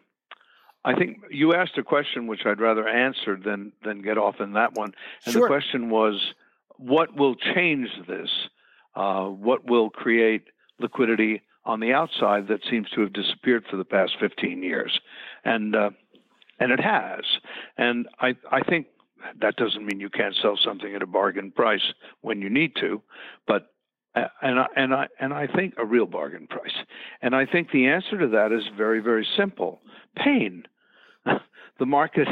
I 0.85 0.95
think 0.95 1.19
you 1.31 1.55
asked 1.55 1.79
a 1.79 1.83
question 1.83 2.27
which 2.27 2.43
I'd 2.45 2.61
rather 2.61 2.87
answer 2.87 3.37
than 3.43 3.73
than 3.83 4.03
get 4.03 4.19
off 4.19 4.37
in 4.41 4.53
that 4.53 4.75
one. 4.75 4.93
And 5.25 5.33
sure. 5.33 5.43
the 5.43 5.49
question 5.49 5.91
was, 5.91 6.15
what 6.77 7.17
will 7.17 7.35
change 7.35 7.89
this? 8.07 8.29
Uh, 8.95 9.25
what 9.25 9.69
will 9.69 9.91
create 9.91 10.45
liquidity 10.79 11.43
on 11.67 11.81
the 11.81 11.93
outside 11.93 12.49
that 12.49 12.61
seems 12.71 12.89
to 12.91 13.03
have 13.03 13.13
disappeared 13.13 13.65
for 13.71 13.77
the 13.77 13.85
past 13.85 14.13
15 14.21 14.63
years, 14.63 14.99
and 15.45 15.75
uh, 15.75 15.91
and 16.59 16.73
it 16.73 16.81
has. 16.81 17.25
And 17.77 18.09
I 18.21 18.37
I 18.51 18.63
think 18.63 18.87
that 19.41 19.57
doesn't 19.57 19.85
mean 19.85 20.01
you 20.01 20.09
can't 20.09 20.35
sell 20.41 20.59
something 20.63 20.95
at 20.95 21.03
a 21.03 21.07
bargain 21.07 21.51
price 21.51 21.93
when 22.21 22.41
you 22.41 22.49
need 22.49 22.73
to, 22.81 23.03
but 23.47 23.73
uh, 24.15 24.29
and 24.41 24.61
I, 24.61 24.67
and 24.77 24.95
I 24.95 25.09
and 25.21 25.35
I 25.35 25.47
think 25.49 25.75
a 25.77 25.85
real 25.85 26.07
bargain 26.07 26.47
price. 26.47 26.77
And 27.21 27.35
I 27.35 27.45
think 27.45 27.71
the 27.71 27.87
answer 27.87 28.19
to 28.19 28.29
that 28.29 28.53
is 28.53 28.63
very 28.77 29.01
very 29.01 29.27
simple: 29.37 29.81
pain. 30.17 30.65
the 31.79 31.87
market 31.87 32.29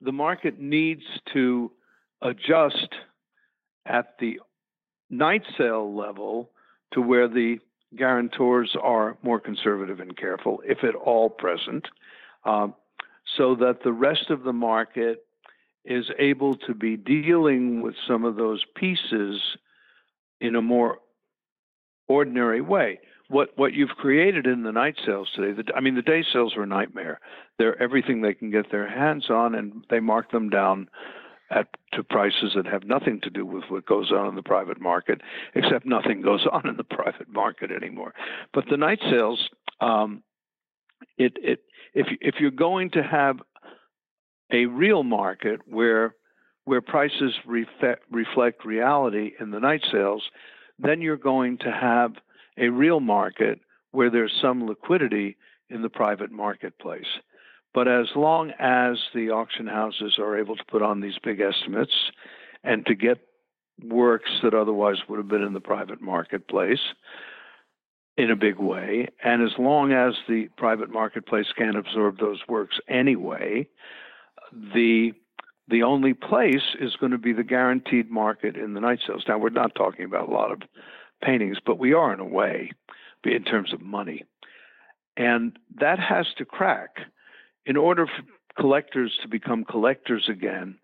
the 0.00 0.12
market 0.12 0.60
needs 0.60 1.02
to 1.32 1.72
adjust 2.22 2.94
at 3.86 4.14
the 4.20 4.38
night 5.10 5.42
sale 5.56 5.96
level 5.96 6.50
to 6.92 7.00
where 7.00 7.28
the 7.28 7.58
guarantors 7.96 8.76
are 8.80 9.16
more 9.22 9.40
conservative 9.40 10.00
and 10.00 10.16
careful, 10.16 10.62
if 10.64 10.84
at 10.84 10.94
all 10.94 11.30
present, 11.30 11.86
um, 12.44 12.74
so 13.36 13.54
that 13.56 13.82
the 13.84 13.92
rest 13.92 14.30
of 14.30 14.42
the 14.42 14.52
market 14.52 15.24
is 15.84 16.04
able 16.18 16.56
to 16.56 16.74
be 16.74 16.96
dealing 16.96 17.82
with 17.82 17.94
some 18.06 18.24
of 18.24 18.36
those 18.36 18.62
pieces 18.76 19.40
in 20.40 20.54
a 20.54 20.62
more 20.62 20.98
ordinary 22.08 22.60
way. 22.60 23.00
What 23.28 23.50
what 23.56 23.74
you've 23.74 23.90
created 23.90 24.46
in 24.46 24.62
the 24.62 24.72
night 24.72 24.96
sales 25.04 25.28
today, 25.34 25.62
the, 25.62 25.74
I 25.74 25.80
mean, 25.80 25.94
the 25.94 26.02
day 26.02 26.24
sales 26.32 26.56
are 26.56 26.62
a 26.62 26.66
nightmare. 26.66 27.20
They're 27.58 27.80
everything 27.82 28.22
they 28.22 28.32
can 28.32 28.50
get 28.50 28.70
their 28.70 28.88
hands 28.88 29.28
on, 29.28 29.54
and 29.54 29.84
they 29.90 30.00
mark 30.00 30.30
them 30.30 30.48
down 30.48 30.88
at 31.50 31.68
to 31.92 32.02
prices 32.02 32.52
that 32.54 32.66
have 32.66 32.84
nothing 32.84 33.20
to 33.22 33.30
do 33.30 33.44
with 33.44 33.64
what 33.68 33.86
goes 33.86 34.12
on 34.12 34.28
in 34.28 34.34
the 34.34 34.42
private 34.42 34.80
market, 34.80 35.20
except 35.54 35.86
nothing 35.86 36.20
goes 36.20 36.46
on 36.50 36.68
in 36.68 36.76
the 36.76 36.84
private 36.96 37.28
market 37.28 37.70
anymore. 37.70 38.14
But 38.52 38.64
the 38.70 38.76
night 38.76 39.00
sales, 39.10 39.48
um, 39.80 40.22
it 41.16 41.32
it 41.42 41.60
if 41.94 42.06
if 42.20 42.36
you're 42.38 42.50
going 42.50 42.90
to 42.90 43.02
have 43.02 43.38
a 44.52 44.66
real 44.66 45.02
market 45.02 45.60
where 45.66 46.14
where 46.64 46.82
prices 46.82 47.32
reflect, 47.46 48.04
reflect 48.10 48.64
reality 48.64 49.32
in 49.40 49.50
the 49.50 49.58
night 49.58 49.82
sales, 49.90 50.22
then 50.78 51.00
you're 51.00 51.16
going 51.16 51.56
to 51.56 51.72
have 51.72 52.12
a 52.58 52.68
real 52.68 53.00
market 53.00 53.58
where 53.92 54.10
there's 54.10 54.32
some 54.42 54.66
liquidity 54.66 55.38
in 55.70 55.80
the 55.80 55.88
private 55.88 56.30
marketplace. 56.30 57.06
But 57.78 57.86
as 57.86 58.08
long 58.16 58.50
as 58.58 58.98
the 59.14 59.30
auction 59.30 59.68
houses 59.68 60.18
are 60.18 60.36
able 60.36 60.56
to 60.56 60.64
put 60.64 60.82
on 60.82 61.00
these 61.00 61.16
big 61.22 61.38
estimates 61.38 61.92
and 62.64 62.84
to 62.86 62.96
get 62.96 63.18
works 63.84 64.32
that 64.42 64.52
otherwise 64.52 64.96
would 65.08 65.18
have 65.18 65.28
been 65.28 65.44
in 65.44 65.52
the 65.52 65.60
private 65.60 66.00
marketplace 66.00 66.80
in 68.16 68.32
a 68.32 68.34
big 68.34 68.58
way, 68.58 69.06
and 69.22 69.44
as 69.44 69.56
long 69.60 69.92
as 69.92 70.14
the 70.28 70.48
private 70.56 70.90
marketplace 70.90 71.46
can't 71.56 71.76
absorb 71.76 72.18
those 72.18 72.40
works 72.48 72.80
anyway, 72.88 73.68
the 74.74 75.12
the 75.68 75.84
only 75.84 76.14
place 76.14 76.74
is 76.80 76.96
going 76.96 77.12
to 77.12 77.16
be 77.16 77.32
the 77.32 77.44
guaranteed 77.44 78.10
market 78.10 78.56
in 78.56 78.74
the 78.74 78.80
night 78.80 78.98
sales. 79.06 79.22
Now 79.28 79.38
we're 79.38 79.50
not 79.50 79.76
talking 79.76 80.04
about 80.04 80.28
a 80.28 80.32
lot 80.32 80.50
of 80.50 80.62
paintings, 81.22 81.58
but 81.64 81.78
we 81.78 81.92
are 81.92 82.12
in 82.12 82.18
a 82.18 82.24
way 82.24 82.72
in 83.22 83.44
terms 83.44 83.72
of 83.72 83.80
money. 83.80 84.24
And 85.16 85.56
that 85.78 86.00
has 86.00 86.26
to 86.38 86.44
crack 86.44 86.96
in 87.68 87.76
order 87.76 88.06
for 88.06 88.22
collectors 88.60 89.16
to 89.22 89.28
become 89.28 89.62
collectors 89.62 90.28
again, 90.28 90.76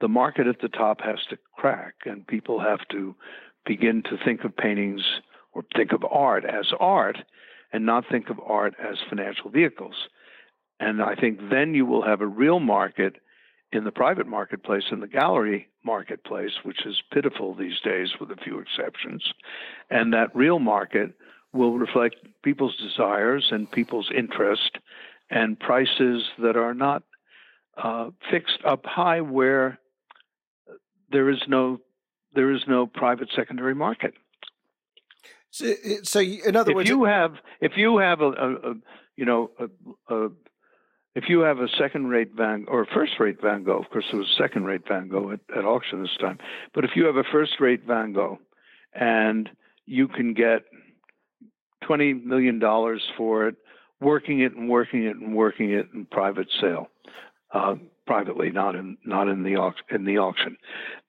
the 0.00 0.08
market 0.08 0.46
at 0.46 0.60
the 0.60 0.68
top 0.68 1.00
has 1.00 1.18
to 1.30 1.38
crack, 1.56 1.94
and 2.04 2.26
people 2.26 2.60
have 2.60 2.86
to 2.90 3.16
begin 3.64 4.02
to 4.02 4.18
think 4.22 4.44
of 4.44 4.54
paintings 4.56 5.00
or 5.54 5.64
think 5.74 5.92
of 5.92 6.04
art 6.04 6.44
as 6.44 6.66
art 6.78 7.16
and 7.72 7.86
not 7.86 8.04
think 8.10 8.28
of 8.28 8.38
art 8.46 8.74
as 8.78 8.98
financial 9.08 9.50
vehicles. 9.50 9.94
And 10.78 11.02
I 11.02 11.14
think 11.14 11.40
then 11.50 11.74
you 11.74 11.86
will 11.86 12.02
have 12.02 12.20
a 12.20 12.26
real 12.26 12.60
market 12.60 13.16
in 13.72 13.84
the 13.84 13.90
private 13.90 14.26
marketplace 14.26 14.84
and 14.90 15.02
the 15.02 15.08
gallery 15.08 15.68
marketplace, 15.84 16.52
which 16.62 16.84
is 16.84 17.02
pitiful 17.12 17.54
these 17.54 17.80
days 17.82 18.10
with 18.20 18.30
a 18.30 18.36
few 18.36 18.58
exceptions. 18.58 19.24
And 19.90 20.12
that 20.12 20.36
real 20.36 20.58
market 20.58 21.14
will 21.54 21.78
reflect 21.78 22.16
people's 22.42 22.76
desires 22.76 23.48
and 23.50 23.70
people's 23.70 24.10
interest 24.14 24.78
and 25.30 25.58
prices 25.58 26.24
that 26.38 26.56
are 26.56 26.74
not 26.74 27.02
uh, 27.76 28.10
fixed 28.30 28.58
up 28.64 28.84
high 28.84 29.20
where 29.20 29.78
there 31.10 31.30
is 31.30 31.42
no 31.48 31.78
there 32.34 32.52
is 32.52 32.60
no 32.68 32.86
private 32.86 33.28
secondary 33.34 33.74
market. 33.74 34.14
So, 35.50 35.72
so 36.02 36.20
in 36.20 36.54
other 36.54 36.72
if 36.72 36.76
words, 36.76 36.88
you 36.88 37.04
have 37.04 37.34
if 37.60 37.72
you 37.76 37.98
have 37.98 38.20
a, 38.20 38.30
a, 38.30 38.52
a 38.52 38.74
you 39.16 39.24
know 39.24 39.50
a, 39.58 40.14
a, 40.14 40.28
if 41.14 41.24
you 41.28 41.40
have 41.40 41.60
a 41.60 41.68
second-rate 41.78 42.32
Van 42.36 42.64
Gogh, 42.64 42.72
or 42.72 42.86
first-rate 42.92 43.40
Van 43.40 43.64
Gogh, 43.64 43.78
of 43.78 43.88
course 43.88 44.04
it 44.12 44.16
was 44.16 44.26
second-rate 44.36 44.82
Van 44.86 45.08
Gogh 45.08 45.30
at, 45.30 45.40
at 45.56 45.64
auction 45.64 46.02
this 46.02 46.14
time, 46.20 46.38
but 46.74 46.84
if 46.84 46.90
you 46.94 47.06
have 47.06 47.16
a 47.16 47.24
first-rate 47.32 47.84
Van 47.86 48.12
Gogh 48.12 48.38
and 48.92 49.48
you 49.86 50.08
can 50.08 50.34
get 50.34 50.62
twenty 51.82 52.12
million 52.12 52.58
dollars 52.58 53.02
for 53.16 53.48
it, 53.48 53.56
working 54.00 54.40
it 54.40 54.54
and 54.54 54.68
working 54.68 55.04
it 55.04 55.16
and 55.16 55.34
working 55.34 55.70
it 55.70 55.88
in 55.94 56.06
private 56.06 56.48
sale, 56.60 56.88
uh, 57.52 57.74
privately, 58.06 58.50
not 58.50 58.74
in 58.74 58.96
not 59.04 59.28
in 59.28 59.42
the 59.42 59.72
in 59.90 60.04
the 60.04 60.18
auction, 60.18 60.56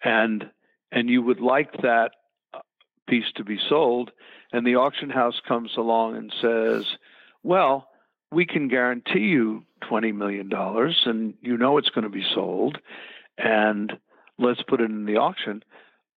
and 0.04 0.50
and 0.92 1.10
you 1.10 1.22
would 1.22 1.42
like 1.42 1.72
that 1.82 2.12
uh, 2.54 2.60
piece 3.08 3.32
to 3.36 3.44
be 3.44 3.60
sold, 3.70 4.12
and 4.52 4.66
the 4.66 4.76
auction 4.76 5.10
house 5.10 5.42
comes 5.48 5.72
along 5.78 6.16
and 6.16 6.34
says, 6.42 6.86
well, 7.44 7.88
we 8.32 8.46
can 8.46 8.68
guarantee 8.68 9.20
you 9.20 9.64
$20 9.90 10.14
million 10.14 10.52
and 11.06 11.34
you 11.42 11.58
know 11.58 11.78
it's 11.78 11.90
going 11.90 12.04
to 12.04 12.10
be 12.10 12.26
sold 12.34 12.78
and 13.38 13.94
let's 14.40 14.62
put 14.68 14.82
it 14.82 14.90
in 14.90 15.06
the 15.06 15.18
auction. 15.18 15.64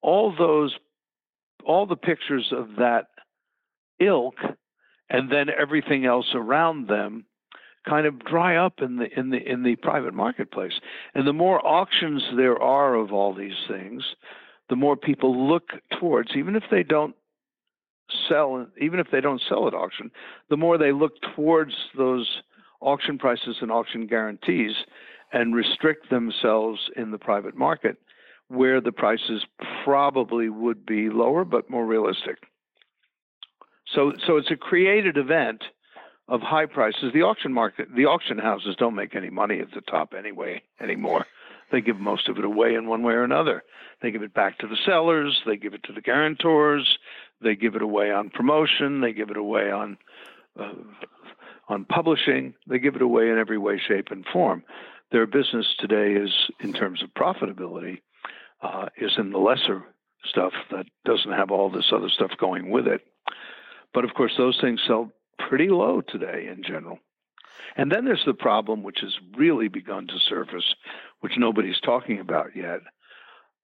All 0.02 0.34
those, 0.36 0.74
all 1.64 1.86
the 1.86 1.96
pictures 1.96 2.52
of 2.52 2.76
that 2.78 3.06
ilk 4.00 4.34
and 5.10 5.30
then 5.30 5.48
everything 5.50 6.06
else 6.06 6.28
around 6.34 6.88
them 6.88 7.24
kind 7.88 8.06
of 8.06 8.18
dry 8.24 8.56
up 8.56 8.80
in 8.80 8.96
the 8.96 9.18
in 9.18 9.30
the 9.30 9.38
in 9.38 9.62
the 9.62 9.76
private 9.76 10.14
marketplace 10.14 10.80
and 11.14 11.26
the 11.26 11.32
more 11.32 11.66
auctions 11.66 12.22
there 12.36 12.60
are 12.60 12.94
of 12.94 13.12
all 13.12 13.34
these 13.34 13.56
things 13.68 14.04
the 14.68 14.76
more 14.76 14.96
people 14.96 15.48
look 15.48 15.70
towards 15.98 16.30
even 16.36 16.56
if 16.56 16.64
they 16.70 16.82
don't 16.82 17.14
sell, 18.28 18.66
even 18.80 18.98
if 18.98 19.08
they 19.10 19.20
don't 19.20 19.42
sell 19.48 19.66
at 19.66 19.74
auction, 19.74 20.10
the 20.48 20.56
more 20.56 20.78
they 20.78 20.92
look 20.92 21.12
towards 21.34 21.74
those 21.96 22.42
auction 22.80 23.18
prices 23.18 23.56
and 23.60 23.70
auction 23.70 24.06
guarantees 24.06 24.72
and 25.32 25.54
restrict 25.54 26.10
themselves 26.10 26.80
in 26.96 27.10
the 27.10 27.18
private 27.18 27.56
market 27.56 27.96
where 28.48 28.80
the 28.80 28.92
prices 28.92 29.44
probably 29.84 30.48
would 30.48 30.84
be 30.84 31.08
lower 31.08 31.44
but 31.44 31.70
more 31.70 31.86
realistic. 31.86 32.38
So, 33.94 34.12
so 34.26 34.36
it's 34.36 34.50
a 34.50 34.56
created 34.56 35.16
event 35.16 35.62
of 36.28 36.40
high 36.40 36.66
prices. 36.66 37.12
The 37.12 37.22
auction 37.22 37.52
market, 37.52 37.88
the 37.94 38.06
auction 38.06 38.38
houses 38.38 38.76
don't 38.78 38.94
make 38.94 39.16
any 39.16 39.30
money 39.30 39.60
at 39.60 39.72
the 39.74 39.80
top 39.80 40.14
anyway 40.16 40.62
anymore. 40.80 41.26
They 41.72 41.80
give 41.80 41.98
most 41.98 42.28
of 42.28 42.38
it 42.38 42.44
away 42.44 42.74
in 42.74 42.88
one 42.88 43.02
way 43.02 43.14
or 43.14 43.24
another. 43.24 43.62
They 44.02 44.10
give 44.10 44.22
it 44.22 44.34
back 44.34 44.58
to 44.58 44.66
the 44.66 44.76
sellers, 44.86 45.40
they 45.46 45.56
give 45.56 45.74
it 45.74 45.82
to 45.84 45.92
the 45.92 46.00
guarantors, 46.00 46.98
they 47.42 47.54
give 47.54 47.74
it 47.74 47.82
away 47.82 48.10
on 48.10 48.30
promotion, 48.30 49.00
they 49.00 49.12
give 49.12 49.30
it 49.30 49.36
away 49.36 49.70
on 49.70 49.98
uh, 50.58 50.72
on 51.68 51.84
publishing, 51.84 52.54
they 52.66 52.80
give 52.80 52.96
it 52.96 53.02
away 53.02 53.30
in 53.30 53.38
every 53.38 53.58
way, 53.58 53.80
shape, 53.86 54.08
and 54.10 54.26
form. 54.32 54.64
Their 55.12 55.26
business 55.26 55.66
today 55.78 56.12
is, 56.12 56.32
in 56.58 56.72
terms 56.72 57.02
of 57.02 57.10
profitability, 57.14 58.00
uh, 58.60 58.86
is 59.00 59.12
in 59.16 59.30
the 59.30 59.38
lesser 59.38 59.84
stuff 60.24 60.52
that 60.72 60.86
doesn't 61.04 61.30
have 61.30 61.52
all 61.52 61.70
this 61.70 61.92
other 61.92 62.08
stuff 62.08 62.32
going 62.38 62.70
with 62.70 62.88
it. 62.88 63.02
But 63.92 64.04
of 64.04 64.14
course, 64.14 64.32
those 64.36 64.58
things 64.60 64.80
sell 64.86 65.12
pretty 65.48 65.68
low 65.68 66.00
today 66.00 66.48
in 66.50 66.62
general. 66.62 66.98
And 67.76 67.90
then 67.90 68.04
there's 68.04 68.24
the 68.26 68.34
problem, 68.34 68.82
which 68.82 68.98
has 69.00 69.14
really 69.36 69.68
begun 69.68 70.06
to 70.06 70.18
surface, 70.28 70.74
which 71.20 71.32
nobody's 71.36 71.80
talking 71.80 72.18
about 72.18 72.56
yet, 72.56 72.80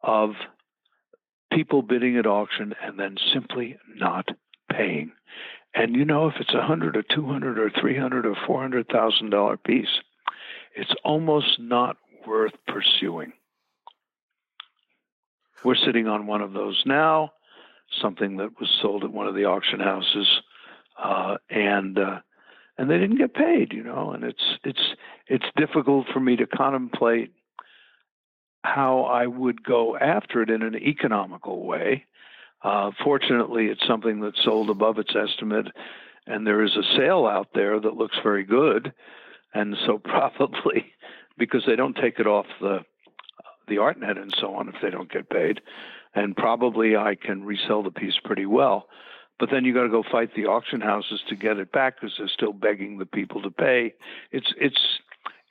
of 0.02 0.30
people 1.52 1.82
bidding 1.82 2.16
at 2.16 2.26
auction 2.26 2.74
and 2.82 2.98
then 2.98 3.16
simply 3.32 3.76
not 3.96 4.28
paying. 4.70 5.12
And 5.74 5.94
you 5.94 6.04
know, 6.04 6.28
if 6.28 6.34
it's 6.40 6.54
a 6.54 6.62
hundred 6.62 6.96
or 6.96 7.02
two 7.02 7.26
hundred 7.26 7.58
or 7.58 7.70
three 7.80 7.98
hundred 7.98 8.26
or 8.26 8.36
four 8.46 8.60
hundred 8.60 8.88
thousand 8.88 9.30
dollar 9.30 9.56
piece, 9.56 10.00
it's 10.74 10.94
almost 11.04 11.58
not 11.58 11.96
worth 12.26 12.52
pursuing. 12.66 13.32
We're 15.64 15.76
sitting 15.76 16.06
on 16.06 16.26
one 16.26 16.42
of 16.42 16.52
those 16.52 16.82
now, 16.86 17.32
something 18.00 18.36
that 18.38 18.58
was 18.60 18.70
sold 18.82 19.04
at 19.04 19.12
one 19.12 19.26
of 19.26 19.34
the 19.34 19.44
auction 19.44 19.80
houses, 19.80 20.28
uh, 21.02 21.36
and 21.50 21.98
uh, 21.98 22.20
and 22.78 22.90
they 22.90 22.98
didn't 22.98 23.18
get 23.18 23.34
paid, 23.34 23.72
you 23.72 23.82
know, 23.82 24.12
and 24.12 24.24
it's 24.24 24.58
it's 24.64 24.94
it's 25.26 25.46
difficult 25.56 26.06
for 26.12 26.20
me 26.20 26.36
to 26.36 26.46
contemplate 26.46 27.32
how 28.64 29.02
I 29.02 29.26
would 29.26 29.62
go 29.62 29.96
after 29.96 30.42
it 30.42 30.50
in 30.50 30.62
an 30.62 30.74
economical 30.76 31.64
way. 31.64 32.04
Uh, 32.62 32.90
fortunately, 33.04 33.66
it's 33.66 33.86
something 33.86 34.20
that's 34.20 34.42
sold 34.42 34.70
above 34.70 34.98
its 34.98 35.14
estimate, 35.14 35.68
and 36.26 36.46
there 36.46 36.62
is 36.62 36.76
a 36.76 36.96
sale 36.96 37.26
out 37.26 37.48
there 37.54 37.78
that 37.78 37.96
looks 37.96 38.16
very 38.22 38.44
good, 38.44 38.92
and 39.54 39.76
so 39.86 39.98
probably 40.04 40.92
because 41.38 41.62
they 41.66 41.76
don't 41.76 41.96
take 41.96 42.18
it 42.18 42.26
off 42.26 42.46
the 42.60 42.80
the 43.68 43.76
ArtNet 43.76 44.20
and 44.20 44.32
so 44.40 44.54
on 44.54 44.68
if 44.68 44.76
they 44.80 44.90
don't 44.90 45.10
get 45.10 45.28
paid, 45.28 45.60
and 46.16 46.34
probably 46.34 46.96
I 46.96 47.14
can 47.14 47.44
resell 47.44 47.82
the 47.82 47.90
piece 47.90 48.18
pretty 48.24 48.46
well. 48.46 48.88
But 49.38 49.50
then 49.50 49.64
you 49.64 49.74
got 49.74 49.82
to 49.82 49.90
go 49.90 50.02
fight 50.02 50.34
the 50.34 50.46
auction 50.46 50.80
houses 50.80 51.20
to 51.28 51.36
get 51.36 51.58
it 51.58 51.70
back 51.70 52.00
because 52.00 52.16
they're 52.18 52.28
still 52.28 52.54
begging 52.54 52.98
the 52.98 53.06
people 53.06 53.42
to 53.42 53.50
pay. 53.50 53.94
It's 54.32 54.52
it's 54.58 54.80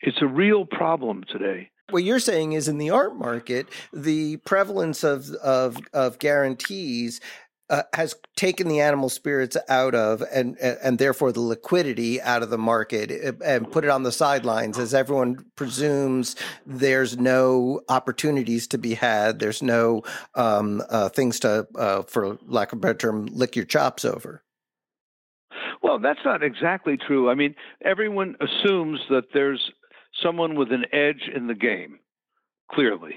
it's 0.02 0.22
a 0.22 0.28
real 0.28 0.66
problem 0.66 1.24
today. 1.32 1.70
What 1.92 2.04
you're 2.04 2.20
saying 2.20 2.54
is 2.54 2.68
in 2.68 2.80
the 2.80 2.90
art 2.90 3.16
market, 3.16 3.68
the 3.94 4.38
prevalence 4.38 5.04
of 5.04 5.30
of 5.36 5.78
of 5.94 6.18
guarantees 6.18 7.22
uh, 7.70 7.84
has 7.94 8.16
taken 8.36 8.68
the 8.68 8.80
animal 8.80 9.10
spirits 9.10 9.58
out 9.70 9.96
of 9.96 10.24
and 10.32 10.58
and 10.60 11.00
therefore 11.00 11.32
the 11.32 11.42
liquidity 11.42 12.22
out 12.22 12.44
of 12.44 12.50
the 12.50 12.58
market 12.58 13.12
uh, 13.12 13.44
and 13.44 13.72
put 13.72 13.84
it 13.84 13.90
on 13.90 14.04
the 14.04 14.12
sidelines 14.12 14.78
as 14.78 14.94
everyone 14.94 15.44
presumes 15.56 16.36
there's 16.66 17.18
no 17.18 17.82
opportunities 17.90 18.68
to 18.68 18.78
be 18.78 18.94
had. 18.94 19.40
There's 19.40 19.64
no 19.64 20.04
um, 20.36 20.84
uh, 20.90 21.10
things 21.10 21.40
to 21.42 21.68
uh, 21.76 22.04
for 22.04 22.38
lack 22.46 22.72
of 22.72 22.78
a 22.78 22.82
better 22.82 22.98
term 22.98 23.26
lick 23.28 23.56
your 23.56 23.66
chops 23.66 24.06
over. 24.06 24.44
Well 25.82 26.00
that's 26.00 26.20
not 26.24 26.44
exactly 26.44 26.98
true. 26.98 27.30
I 27.32 27.34
mean 27.34 27.56
everyone 27.84 28.36
assumes 28.42 29.00
that 29.10 29.26
there's 29.34 29.72
someone 30.22 30.56
with 30.56 30.72
an 30.72 30.86
edge 30.94 31.30
in 31.34 31.48
the 31.48 31.56
game 31.56 32.00
clearly. 32.72 33.16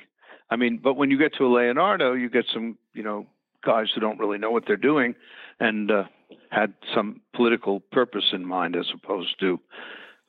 I 0.51 0.57
mean 0.57 0.81
but 0.83 0.95
when 0.95 1.11
you 1.11 1.19
get 1.19 1.35
to 1.35 1.47
a 1.47 1.49
leonardo 1.49 2.15
you 2.15 2.31
get 2.31 2.47
some 2.51 2.79
you 2.95 3.03
know 3.03 3.27
guys 3.69 3.89
who 3.93 4.01
don't 4.01 4.19
really 4.19 4.39
know 4.39 4.51
what 4.51 4.65
they're 4.67 4.89
doing 4.93 5.15
and 5.61 5.91
uh, 5.91 6.05
had 6.51 6.73
some 6.95 7.21
political 7.35 7.81
purpose 7.81 8.29
in 8.33 8.45
mind 8.57 8.75
as 8.75 8.87
opposed 8.95 9.39
to 9.41 9.61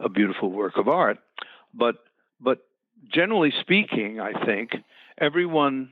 a 0.02 0.10
beautiful 0.10 0.52
work 0.52 0.76
of 0.78 0.88
art. 0.88 1.20
But 1.74 1.96
but 2.42 2.60
generally 3.14 3.54
speaking, 3.62 4.20
I 4.20 4.34
think 4.46 4.72
everyone 5.20 5.90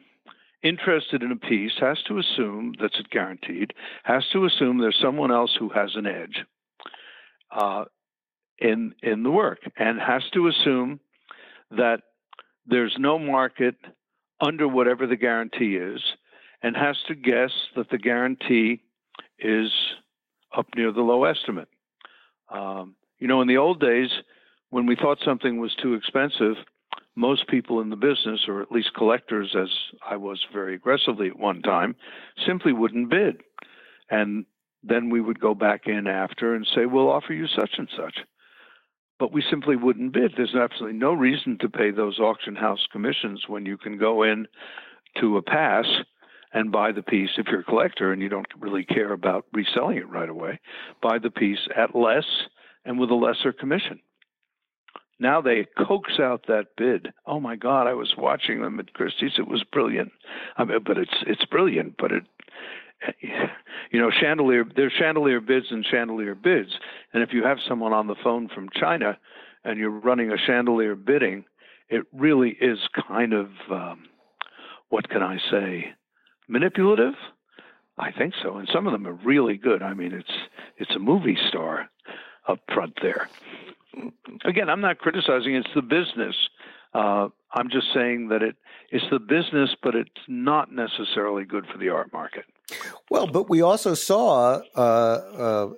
interested 0.61 1.23
in 1.23 1.31
a 1.31 1.35
piece 1.51 1.75
has 1.79 1.99
to 2.07 2.17
assume 2.17 2.73
that's 2.81 3.01
guaranteed, 3.11 3.73
has 4.03 4.23
to 4.33 4.45
assume 4.45 4.77
there's 4.79 4.99
someone 5.01 5.31
else 5.31 5.53
who 5.57 5.69
has 5.69 5.91
an 5.95 6.05
edge 6.05 6.37
uh, 7.51 7.85
in 8.59 8.93
in 9.01 9.23
the 9.23 9.31
work, 9.31 9.59
and 9.77 9.99
has 9.99 10.23
to 10.33 10.47
assume 10.47 10.99
that 11.71 11.99
there's 12.65 12.95
no 12.99 13.17
market 13.17 13.75
under 14.39 14.67
whatever 14.67 15.07
the 15.07 15.15
guarantee 15.15 15.75
is, 15.77 16.01
and 16.61 16.75
has 16.75 16.97
to 17.07 17.15
guess 17.15 17.51
that 17.75 17.89
the 17.89 17.97
guarantee 17.97 18.81
is 19.39 19.71
up 20.55 20.67
near 20.75 20.91
the 20.91 21.01
low 21.01 21.23
estimate. 21.25 21.67
Um, 22.49 22.95
you 23.19 23.27
know, 23.27 23.41
in 23.41 23.47
the 23.47 23.57
old 23.57 23.79
days, 23.79 24.09
when 24.69 24.85
we 24.85 24.95
thought 24.95 25.19
something 25.23 25.59
was 25.59 25.75
too 25.81 25.93
expensive, 25.93 26.55
most 27.15 27.47
people 27.47 27.81
in 27.81 27.89
the 27.89 27.95
business, 27.95 28.41
or 28.47 28.61
at 28.61 28.71
least 28.71 28.93
collectors, 28.95 29.55
as 29.59 29.69
I 30.07 30.17
was 30.17 30.45
very 30.53 30.75
aggressively 30.75 31.27
at 31.27 31.39
one 31.39 31.61
time, 31.61 31.95
simply 32.45 32.73
wouldn't 32.73 33.09
bid. 33.09 33.41
And 34.09 34.45
then 34.83 35.09
we 35.09 35.19
would 35.19 35.39
go 35.39 35.55
back 35.55 35.87
in 35.87 36.07
after 36.07 36.53
and 36.53 36.67
say, 36.75 36.85
we'll 36.85 37.09
offer 37.09 37.33
you 37.33 37.47
such 37.47 37.71
and 37.77 37.89
such. 37.97 38.19
But 39.19 39.33
we 39.33 39.43
simply 39.49 39.75
wouldn't 39.75 40.13
bid. 40.13 40.33
There's 40.37 40.55
absolutely 40.55 40.99
no 40.99 41.11
reason 41.11 41.57
to 41.61 41.69
pay 41.69 41.89
those 41.89 42.19
auction 42.19 42.55
house 42.55 42.85
commissions 42.91 43.45
when 43.47 43.65
you 43.65 43.77
can 43.77 43.97
go 43.97 44.21
in 44.21 44.47
to 45.19 45.37
a 45.37 45.41
pass 45.41 45.85
and 46.57 46.71
buy 46.71 46.91
the 46.91 47.03
piece 47.03 47.29
if 47.37 47.45
you're 47.47 47.59
a 47.59 47.63
collector 47.63 48.11
and 48.11 48.21
you 48.21 48.29
don't 48.29 48.47
really 48.59 48.83
care 48.83 49.13
about 49.13 49.45
reselling 49.53 49.97
it 49.97 50.09
right 50.09 50.29
away. 50.29 50.59
Buy 51.03 51.19
the 51.19 51.29
piece 51.29 51.67
at 51.75 51.95
less 51.95 52.25
and 52.83 52.99
with 52.99 53.11
a 53.11 53.15
lesser 53.15 53.53
commission. 53.53 53.99
Now 55.19 55.39
they 55.39 55.67
coax 55.77 56.13
out 56.19 56.45
that 56.47 56.75
bid. 56.75 57.09
Oh 57.27 57.39
my 57.39 57.55
God! 57.55 57.87
I 57.87 57.93
was 57.93 58.13
watching 58.17 58.61
them 58.61 58.79
at 58.79 58.93
Christie's. 58.93 59.33
It 59.37 59.47
was 59.47 59.63
brilliant. 59.71 60.11
I 60.57 60.63
mean, 60.63 60.79
but 60.85 60.97
it's 60.97 61.23
it's 61.25 61.45
brilliant. 61.45 61.95
But 61.97 62.11
it, 62.11 62.23
you 63.91 63.99
know, 63.99 64.11
chandelier. 64.11 64.63
There's 64.75 64.93
chandelier 64.97 65.41
bids 65.41 65.67
and 65.71 65.85
chandelier 65.85 66.35
bids. 66.35 66.69
And 67.13 67.23
if 67.23 67.33
you 67.33 67.43
have 67.43 67.57
someone 67.67 67.93
on 67.93 68.05
the 68.05 68.15
phone 68.23 68.47
from 68.47 68.69
China, 68.79 69.17
and 69.63 69.79
you're 69.79 69.89
running 69.89 70.31
a 70.31 70.37
chandelier 70.37 70.95
bidding, 70.95 71.45
it 71.89 72.03
really 72.13 72.55
is 72.61 72.77
kind 73.07 73.33
of 73.33 73.47
um, 73.71 74.03
what 74.89 75.09
can 75.09 75.23
I 75.23 75.37
say? 75.49 75.95
Manipulative? 76.47 77.13
I 77.97 78.11
think 78.11 78.33
so, 78.43 78.57
and 78.57 78.69
some 78.71 78.85
of 78.85 78.93
them 78.93 79.07
are 79.07 79.13
really 79.13 79.57
good. 79.57 79.81
I 79.81 79.93
mean, 79.93 80.13
it's 80.13 80.37
it's 80.77 80.95
a 80.95 80.99
movie 80.99 81.37
star 81.49 81.89
up 82.47 82.59
front 82.73 82.99
there. 83.01 83.29
Again, 84.45 84.69
I'm 84.69 84.81
not 84.81 84.99
criticizing; 84.99 85.55
it's 85.55 85.69
the 85.73 85.81
business. 85.81 86.35
Uh, 86.93 87.29
I'm 87.53 87.69
just 87.69 87.87
saying 87.93 88.29
that 88.29 88.43
it 88.43 88.55
it's 88.91 89.05
the 89.09 89.19
business, 89.19 89.75
but 89.81 89.95
it's 89.95 90.09
not 90.27 90.71
necessarily 90.71 91.43
good 91.43 91.65
for 91.71 91.77
the 91.77 91.89
art 91.89 92.13
market. 92.13 92.45
Well, 93.09 93.27
but 93.27 93.49
we 93.49 93.61
also 93.61 93.93
saw, 93.93 94.61
uh, 94.75 94.79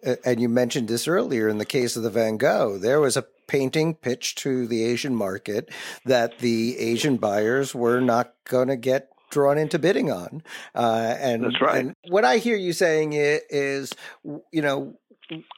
uh, 0.03 0.15
and 0.25 0.41
you 0.41 0.49
mentioned 0.49 0.87
this 0.87 1.07
earlier 1.07 1.47
in 1.47 1.59
the 1.59 1.65
case 1.65 1.95
of 1.95 2.03
the 2.03 2.09
Van 2.09 2.37
Gogh, 2.37 2.77
there 2.77 2.99
was 2.99 3.15
a 3.15 3.25
painting 3.47 3.95
pitched 3.95 4.39
to 4.39 4.67
the 4.67 4.83
Asian 4.83 5.15
market 5.15 5.69
that 6.05 6.39
the 6.39 6.77
Asian 6.77 7.17
buyers 7.17 7.73
were 7.73 7.99
not 7.99 8.33
going 8.45 8.67
to 8.67 8.75
get 8.75 9.09
drawn 9.29 9.57
into 9.57 9.79
bidding 9.79 10.11
on. 10.11 10.43
Uh, 10.75 11.15
and, 11.19 11.43
That's 11.43 11.61
right. 11.61 11.85
And 11.85 11.95
what 12.09 12.25
I 12.25 12.37
hear 12.37 12.57
you 12.57 12.73
saying 12.73 13.13
is, 13.13 13.93
you 14.23 14.61
know, 14.61 14.98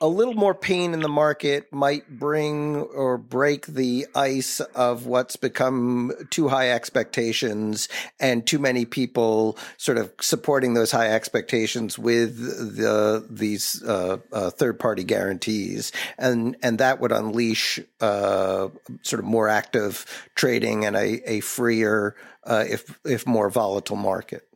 a 0.02 0.08
little 0.08 0.34
more 0.34 0.54
pain 0.54 0.94
in 0.94 1.00
the 1.00 1.10
market 1.10 1.72
might 1.72 2.10
bring 2.10 2.76
or 2.78 3.18
break 3.18 3.66
the 3.68 4.06
ice 4.14 4.60
of 4.60 5.06
what's 5.06 5.36
become 5.36 6.12
too 6.30 6.50
high 6.50 6.72
expectations 6.72 7.88
and 8.20 8.46
too 8.46 8.60
many 8.60 8.86
people 8.86 9.58
sort 9.78 9.98
of 9.98 10.12
supporting 10.20 10.74
those 10.74 10.92
high 10.92 11.10
expectations 11.10 11.98
with 11.98 12.38
the 12.76 13.26
these 13.30 13.82
uh, 13.84 14.18
uh, 14.34 14.50
third 14.50 14.80
party 14.80 15.04
guarantees. 15.04 15.92
And 16.18 16.58
and 16.62 16.80
that 16.80 17.00
would 17.00 17.12
unleash 17.12 17.80
uh, 18.02 18.68
sort 19.04 19.20
of 19.20 19.26
more 19.26 19.48
active 19.48 20.06
trading 20.36 20.86
and 20.86 20.96
a, 20.96 21.32
a 21.32 21.40
freer 21.40 22.16
uh, 22.44 22.66
if 22.68 23.00
if 23.06 23.26
more 23.26 23.50
volatile 23.50 23.96
market 23.96 24.51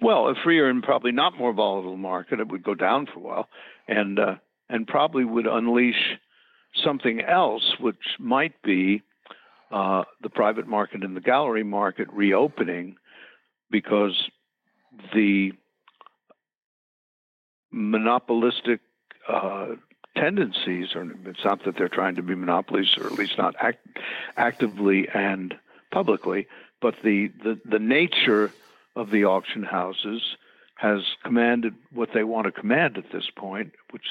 well, 0.00 0.28
a 0.28 0.34
freer 0.42 0.68
and 0.68 0.82
probably 0.82 1.12
not 1.12 1.38
more 1.38 1.52
volatile 1.52 1.96
market, 1.96 2.40
it 2.40 2.48
would 2.48 2.62
go 2.62 2.74
down 2.74 3.06
for 3.06 3.18
a 3.18 3.22
while, 3.22 3.48
and 3.86 4.18
uh, 4.18 4.34
and 4.68 4.86
probably 4.86 5.24
would 5.24 5.46
unleash 5.46 6.18
something 6.84 7.20
else, 7.22 7.74
which 7.80 7.96
might 8.18 8.60
be 8.62 9.02
uh, 9.70 10.04
the 10.22 10.30
private 10.30 10.66
market 10.66 11.02
and 11.02 11.16
the 11.16 11.20
gallery 11.20 11.64
market 11.64 12.08
reopening, 12.12 12.96
because 13.70 14.30
the 15.14 15.52
monopolistic 17.70 18.80
uh, 19.28 19.68
tendencies, 20.16 20.88
or 20.94 21.06
it's 21.26 21.44
not 21.44 21.64
that 21.64 21.76
they're 21.76 21.88
trying 21.88 22.16
to 22.16 22.22
be 22.22 22.34
monopolies, 22.34 22.88
or 22.98 23.06
at 23.06 23.12
least 23.12 23.38
not 23.38 23.54
act, 23.60 23.86
actively 24.36 25.06
and 25.14 25.54
publicly, 25.92 26.46
but 26.80 26.94
the, 27.04 27.30
the, 27.42 27.60
the 27.68 27.78
nature 27.78 28.52
of 28.98 29.10
the 29.10 29.24
auction 29.24 29.62
houses 29.62 30.20
has 30.74 31.00
commanded 31.24 31.74
what 31.92 32.10
they 32.12 32.24
want 32.24 32.46
to 32.46 32.52
command 32.52 32.98
at 32.98 33.10
this 33.12 33.30
point, 33.36 33.72
which 33.90 34.06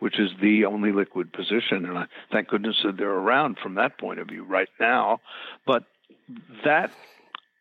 which 0.00 0.18
is 0.18 0.30
the 0.40 0.64
only 0.64 0.92
liquid 0.92 1.32
position, 1.32 1.84
and 1.84 1.96
I, 1.96 2.06
thank 2.30 2.48
goodness 2.48 2.76
that 2.84 2.96
they're 2.96 3.08
around 3.08 3.58
from 3.62 3.74
that 3.76 3.98
point 3.98 4.18
of 4.18 4.28
view 4.28 4.44
right 4.44 4.68
now. 4.78 5.20
But 5.66 5.84
that 6.64 6.90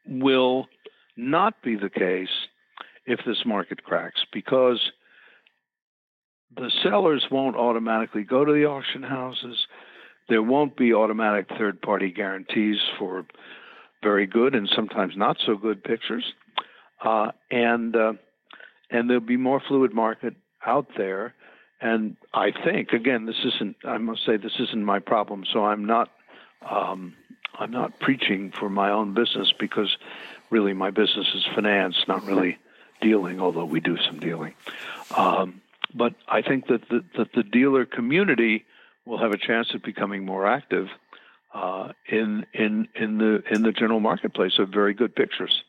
will 0.08 0.68
not 1.16 1.62
be 1.64 1.76
the 1.76 1.90
case 1.90 2.48
if 3.06 3.20
this 3.26 3.46
market 3.46 3.84
cracks, 3.84 4.22
because 4.32 4.92
the 6.56 6.72
sellers 6.84 7.26
won't 7.32 7.56
automatically 7.56 8.24
go 8.24 8.44
to 8.44 8.52
the 8.52 8.66
auction 8.66 9.04
houses. 9.04 9.68
There 10.30 10.44
won't 10.44 10.78
be 10.78 10.94
automatic 10.94 11.48
third 11.58 11.82
party 11.82 12.12
guarantees 12.12 12.78
for 12.98 13.26
very 14.04 14.26
good 14.26 14.56
and 14.56 14.70
sometimes 14.76 15.14
not 15.16 15.38
so 15.46 15.56
good 15.56 15.84
pictures 15.84 16.34
uh, 17.04 17.32
and 17.50 17.96
uh, 17.96 18.14
and 18.90 19.10
there'll 19.10 19.22
be 19.22 19.38
more 19.38 19.60
fluid 19.60 19.94
market 19.94 20.36
out 20.66 20.88
there. 20.98 21.34
And 21.80 22.16
I 22.34 22.52
think 22.52 22.94
again, 22.94 23.26
this 23.26 23.44
isn't. 23.44 23.78
I 23.84 23.98
must 23.98 24.26
say 24.26 24.38
this 24.38 24.60
isn't 24.60 24.84
my 24.84 25.00
problem. 25.00 25.46
So 25.52 25.66
I'm 25.66 25.86
not. 25.86 26.10
Um, 26.70 27.16
I'm 27.60 27.72
not 27.72 28.00
preaching 28.00 28.52
for 28.58 28.70
my 28.70 28.90
own 28.90 29.14
business 29.14 29.54
because 29.60 29.98
really 30.50 30.74
my 30.74 30.90
business 30.92 31.28
is 31.34 31.46
finance, 31.54 31.96
not 32.08 32.26
really 32.26 32.58
dealing. 33.02 33.42
Although 33.42 33.66
we 33.66 33.80
do 33.80 33.98
some 33.98 34.20
dealing. 34.20 34.54
Um, 35.16 35.62
but 35.94 36.14
I 36.28 36.42
think 36.42 36.68
that 36.68 36.88
the, 36.90 37.04
that 37.18 37.34
the 37.34 37.44
dealer 37.44 37.86
community 37.86 38.66
will 39.06 39.18
have 39.18 39.32
a 39.32 39.38
chance 39.38 39.74
of 39.74 39.82
becoming 39.84 40.26
more 40.26 40.48
active 40.48 40.88
uh, 41.54 41.92
in 42.08 42.46
in 42.54 42.88
in 42.96 43.18
the 43.18 43.44
in 43.52 43.64
the 43.64 43.72
general 43.72 44.00
marketplace 44.00 44.60
of 44.60 44.70
very 44.70 44.94
good 44.94 45.16
pictures. 45.16 45.64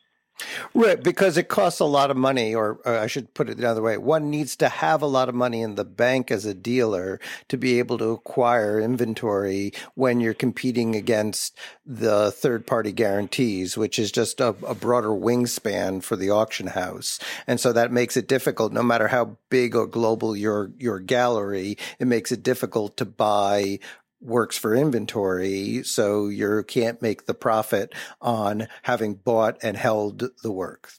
Right, 0.73 1.01
because 1.01 1.37
it 1.37 1.47
costs 1.47 1.79
a 1.79 1.85
lot 1.85 2.09
of 2.09 2.17
money, 2.17 2.55
or, 2.55 2.79
or, 2.85 2.97
I 2.97 3.07
should 3.07 3.33
put 3.33 3.49
it 3.49 3.57
the 3.57 3.69
other 3.69 3.81
way. 3.81 3.97
One 3.97 4.29
needs 4.29 4.55
to 4.57 4.69
have 4.69 5.01
a 5.01 5.07
lot 5.07 5.29
of 5.29 5.35
money 5.35 5.61
in 5.61 5.75
the 5.75 5.85
bank 5.85 6.31
as 6.31 6.45
a 6.45 6.53
dealer 6.53 7.19
to 7.49 7.57
be 7.57 7.79
able 7.79 7.97
to 7.99 8.09
acquire 8.09 8.79
inventory 8.79 9.73
when 9.93 10.19
you're 10.19 10.33
competing 10.33 10.95
against 10.95 11.57
the 11.85 12.31
third 12.31 12.65
party 12.65 12.91
guarantees, 12.91 13.77
which 13.77 13.99
is 13.99 14.11
just 14.11 14.41
a, 14.41 14.49
a 14.67 14.75
broader 14.75 15.09
wingspan 15.09 16.03
for 16.03 16.15
the 16.15 16.29
auction 16.29 16.67
house. 16.67 17.19
And 17.45 17.59
so 17.59 17.71
that 17.73 17.91
makes 17.91 18.17
it 18.17 18.27
difficult, 18.27 18.73
no 18.73 18.83
matter 18.83 19.09
how 19.09 19.37
big 19.49 19.75
or 19.75 19.85
global 19.85 20.35
your, 20.35 20.71
your 20.77 20.99
gallery, 20.99 21.77
it 21.99 22.07
makes 22.07 22.31
it 22.31 22.43
difficult 22.43 22.97
to 22.97 23.05
buy 23.05 23.79
works 24.23 24.57
for 24.57 24.75
inventory, 24.75 25.83
so 25.83 26.27
you 26.27 26.63
can't 26.67 27.01
make 27.01 27.25
the 27.25 27.33
profit 27.33 27.93
on 28.21 28.67
having 28.83 29.15
bought 29.15 29.57
and 29.61 29.77
held 29.77 30.23
the 30.41 30.51
work. 30.51 30.91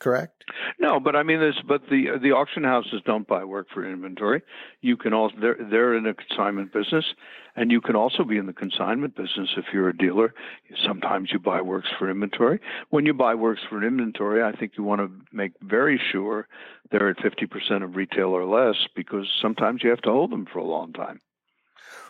Correct? 0.00 0.42
No, 0.80 0.98
but 0.98 1.14
I 1.14 1.22
mean 1.22 1.38
this. 1.38 1.54
But 1.66 1.82
the 1.88 2.18
the 2.20 2.32
auction 2.32 2.64
houses 2.64 3.02
don't 3.04 3.28
buy 3.28 3.44
work 3.44 3.68
for 3.72 3.88
inventory. 3.88 4.42
You 4.80 4.96
can 4.96 5.14
also 5.14 5.36
they're 5.40 5.56
they're 5.70 5.96
in 5.96 6.06
a 6.06 6.14
consignment 6.14 6.72
business, 6.72 7.04
and 7.54 7.70
you 7.70 7.80
can 7.80 7.94
also 7.94 8.24
be 8.24 8.36
in 8.36 8.46
the 8.46 8.52
consignment 8.52 9.14
business 9.14 9.50
if 9.56 9.66
you're 9.72 9.88
a 9.88 9.96
dealer. 9.96 10.34
Sometimes 10.84 11.30
you 11.32 11.38
buy 11.38 11.60
works 11.60 11.88
for 11.96 12.10
inventory. 12.10 12.58
When 12.90 13.06
you 13.06 13.14
buy 13.14 13.36
works 13.36 13.60
for 13.68 13.86
inventory, 13.86 14.42
I 14.42 14.50
think 14.50 14.72
you 14.76 14.82
want 14.82 15.02
to 15.02 15.10
make 15.30 15.52
very 15.62 16.00
sure 16.10 16.48
they're 16.90 17.10
at 17.10 17.18
50% 17.18 17.84
of 17.84 17.94
retail 17.94 18.30
or 18.30 18.44
less 18.44 18.76
because 18.96 19.28
sometimes 19.40 19.84
you 19.84 19.90
have 19.90 20.02
to 20.02 20.10
hold 20.10 20.32
them 20.32 20.46
for 20.52 20.58
a 20.58 20.64
long 20.64 20.92
time. 20.92 21.20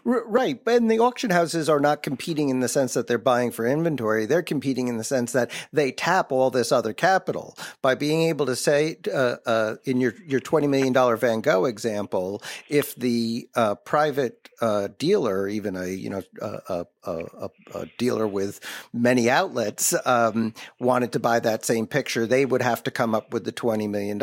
Right. 0.05 0.61
And 0.67 0.91
the 0.91 0.99
auction 0.99 1.31
houses 1.31 1.69
are 1.69 1.79
not 1.79 2.03
competing 2.03 2.49
in 2.49 2.59
the 2.59 2.69
sense 2.69 2.95
that 2.95 3.07
they're 3.07 3.19
buying 3.19 3.53
for 3.53 3.67
inventory. 3.67 4.27
They're 4.27 4.43
competing 4.43 4.89
in 4.89 4.97
the 4.97 5.05
sense 5.05 5.31
that 5.33 5.51
they 5.73 5.93
tap 5.93 6.33
all 6.33 6.51
this 6.51 6.73
other 6.73 6.93
capital 6.93 7.57
by 7.83 7.95
being 7.95 8.23
able 8.23 8.47
to 8.47 8.57
say, 8.57 8.97
uh, 9.13 9.37
uh, 9.47 9.77
in 9.85 10.01
your, 10.01 10.15
your 10.27 10.41
$20 10.41 10.69
million 10.69 10.93
Van 11.17 11.41
Gogh 11.41 11.67
example, 11.67 12.43
if 12.69 12.97
the 12.97 13.49
uh, 13.55 13.77
private 13.77 14.49
uh, 14.61 14.89
dealer, 14.99 15.47
even 15.47 15.77
a, 15.77 15.87
you 15.87 16.11
know, 16.11 16.23
a, 16.41 16.87
a, 17.05 17.51
a 17.75 17.87
dealer 17.99 18.27
with 18.27 18.61
many 18.93 19.31
outlets, 19.31 19.95
um, 20.07 20.55
wanted 20.81 21.13
to 21.13 21.21
buy 21.21 21.39
that 21.41 21.65
same 21.65 21.87
picture, 21.87 22.27
they 22.27 22.45
would 22.45 22.63
have 22.63 22.83
to 22.83 22.91
come 22.91 23.15
up 23.15 23.33
with 23.33 23.45
the 23.45 23.53
$20 23.53 23.89
million 23.89 24.21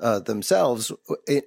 uh, 0.00 0.20
themselves. 0.20 0.92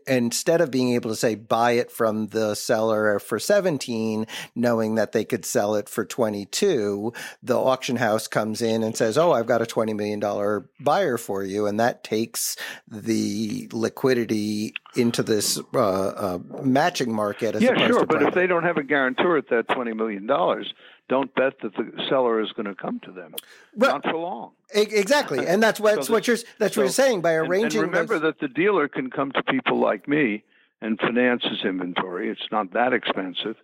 Instead 0.08 0.62
of 0.62 0.71
being 0.71 0.93
able 0.93 1.10
to 1.10 1.15
say, 1.15 1.36
buy 1.36 1.73
it 1.73 1.91
from 1.91 2.27
the 2.27 2.56
seller 2.56 3.19
for 3.34 3.39
17, 3.39 4.28
knowing 4.54 4.93
that 4.93 5.12
they 5.12 5.26
could 5.26 5.43
sell 5.43 5.74
it 5.74 5.89
for 5.89 6.06
22, 6.06 7.12
the 7.41 7.58
auction 7.58 7.96
house 7.96 8.28
comes 8.28 8.62
in 8.62 8.84
and 8.84 8.96
says, 8.96 9.17
"Oh, 9.17 9.32
I've 9.32 9.48
got 9.48 9.60
a 9.60 9.65
20 9.65 9.91
million 9.96 10.19
dollar 10.19 10.69
buyer 10.80 11.17
for 11.17 11.43
you," 11.43 11.65
and 11.65 11.80
that 11.80 12.04
takes 12.04 12.56
the 12.88 13.67
liquidity 13.74 14.76
into 14.96 15.24
this 15.24 15.60
uh, 15.74 15.80
uh, 15.80 16.39
matching 16.62 17.12
market. 17.12 17.60
yeah, 17.60 17.88
sure, 17.88 18.06
but 18.06 18.22
if 18.22 18.36
they 18.36 18.46
don't 18.46 18.62
have 18.62 18.78
a 18.78 18.84
guarantor 18.84 19.38
at 19.38 19.50
that 19.50 19.67
20 19.69 19.93
million 19.93 20.28
dollars, 20.28 20.72
don't 21.10 21.34
bet 21.34 21.54
that 21.63 21.76
the 21.76 21.91
seller 22.08 22.39
is 22.39 22.52
going 22.52 22.67
to 22.67 22.76
come 22.76 23.00
to 23.00 23.12
them. 23.12 23.34
Right. 23.76 23.93
Not 23.93 24.04
for 24.04 24.13
long. 24.13 24.52
Exactly, 24.76 25.48
and 25.48 25.63
that's 25.63 25.80
what, 25.80 26.06
so 26.06 26.13
what 26.13 26.28
you're 26.28 26.38
that's 26.60 26.76
so, 26.76 26.82
what 26.82 26.86
you're 26.86 26.89
saying 26.89 27.22
by 27.22 27.34
arranging. 27.34 27.82
And, 27.82 27.86
and 27.86 27.93
remember 27.93 28.19
that 28.19 28.39
the 28.39 28.48
dealer 28.48 28.88
can 28.88 29.10
come 29.10 29.32
to 29.32 29.41
people 29.41 29.80
like 29.80 30.08
me 30.08 30.43
and 30.84 31.00
finance 31.00 31.43
his 31.50 31.63
inventory. 31.63 32.30
It's 32.30 32.48
not 32.52 32.74
that 32.74 32.93
expensive. 32.93 33.56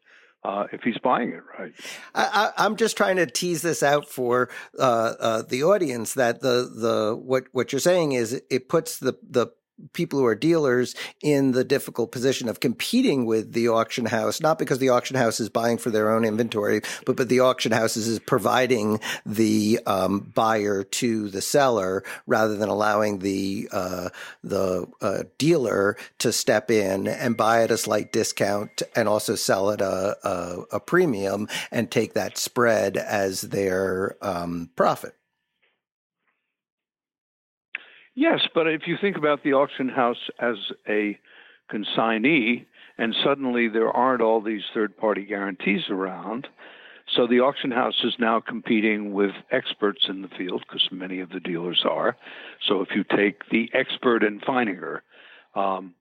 Uh, 0.42 0.68
if 0.72 0.82
he's 0.84 0.98
buying 1.00 1.32
it 1.32 1.44
right. 1.60 1.74
I, 2.16 2.52
am 2.60 2.78
just 2.78 2.96
trying 2.96 3.18
to 3.18 3.26
tease 3.26 3.62
this 3.62 3.84
out 3.84 4.08
for 4.08 4.50
uh, 4.80 5.14
uh, 5.20 5.42
the 5.42 5.64
audience 5.64 6.14
that 6.14 6.40
the 6.40 6.72
the 6.74 7.14
what 7.22 7.48
what 7.52 7.74
you're 7.74 7.82
saying 7.82 8.14
is 8.14 8.42
it 8.50 8.70
puts 8.70 9.00
the 9.00 9.16
the 9.22 9.48
people 9.94 10.20
who 10.20 10.26
are 10.26 10.36
dealers 10.36 10.96
in 11.22 11.52
the 11.52 11.64
difficult 11.64 12.12
position 12.12 12.50
of 12.50 12.60
competing 12.60 13.26
with 13.26 13.54
the 13.54 13.68
auction 13.68 14.06
house, 14.06 14.42
not 14.42 14.60
because 14.60 14.80
the 14.80 14.90
auction 14.90 15.16
house 15.16 15.40
is 15.40 15.50
buying 15.50 15.78
for 15.78 15.90
their 15.90 16.12
own 16.12 16.26
inventory, 16.26 16.82
but 17.06 17.16
but 17.16 17.30
the 17.30 17.40
auction 17.40 17.72
house 17.72 17.98
is 17.98 18.20
providing 18.20 19.00
the 19.26 19.80
um, 19.86 20.20
buyer 20.20 20.84
to 20.84 21.30
the 21.30 21.42
seller 21.42 22.04
rather 22.28 22.56
than 22.56 22.70
allowing 22.70 23.20
the 23.20 23.68
uh, 23.72 24.10
the 24.44 24.88
uh, 25.02 25.24
dealer 25.38 25.98
to 26.20 26.32
step 26.32 26.72
in 26.72 27.08
and 27.08 27.38
buy 27.38 27.64
at 27.64 27.72
a 27.72 27.78
slight 27.78 28.12
discount 28.12 28.82
and 28.96 29.08
also 29.08 29.36
sell 29.36 29.72
at 29.72 29.82
a, 29.82 30.18
a, 30.24 30.78
a 30.78 30.80
premium 30.80 31.48
and 31.72 31.92
take 31.92 32.14
that 32.14 32.38
spread 32.38 32.98
as 32.98 33.42
their 33.42 34.16
um, 34.22 34.70
profit. 34.76 35.16
Yes, 38.20 38.42
but 38.54 38.68
if 38.68 38.82
you 38.86 38.98
think 39.00 39.16
about 39.16 39.44
the 39.44 39.54
auction 39.54 39.88
house 39.88 40.30
as 40.42 40.58
a 40.90 41.18
consignee, 41.72 42.66
and 42.98 43.16
suddenly 43.24 43.70
there 43.70 43.90
aren't 43.90 44.22
all 44.22 44.42
these 44.42 44.64
third 44.74 44.98
party 44.98 45.24
guarantees 45.24 45.84
around, 45.90 46.50
So 47.16 47.28
the 47.28 47.40
auction 47.40 47.72
house 47.72 48.04
is 48.04 48.14
now 48.20 48.42
competing 48.42 49.14
with 49.14 49.32
experts 49.52 50.08
in 50.10 50.22
the 50.22 50.28
field 50.28 50.66
because 50.68 50.86
many 50.92 51.22
of 51.22 51.30
the 51.30 51.40
dealers 51.40 51.86
are. 51.90 52.18
So 52.68 52.82
if 52.82 52.90
you 52.94 53.06
take 53.06 53.50
the 53.52 53.70
expert 53.74 54.22
in 54.22 54.42
Feininger, 54.42 55.00
um, 55.56 55.96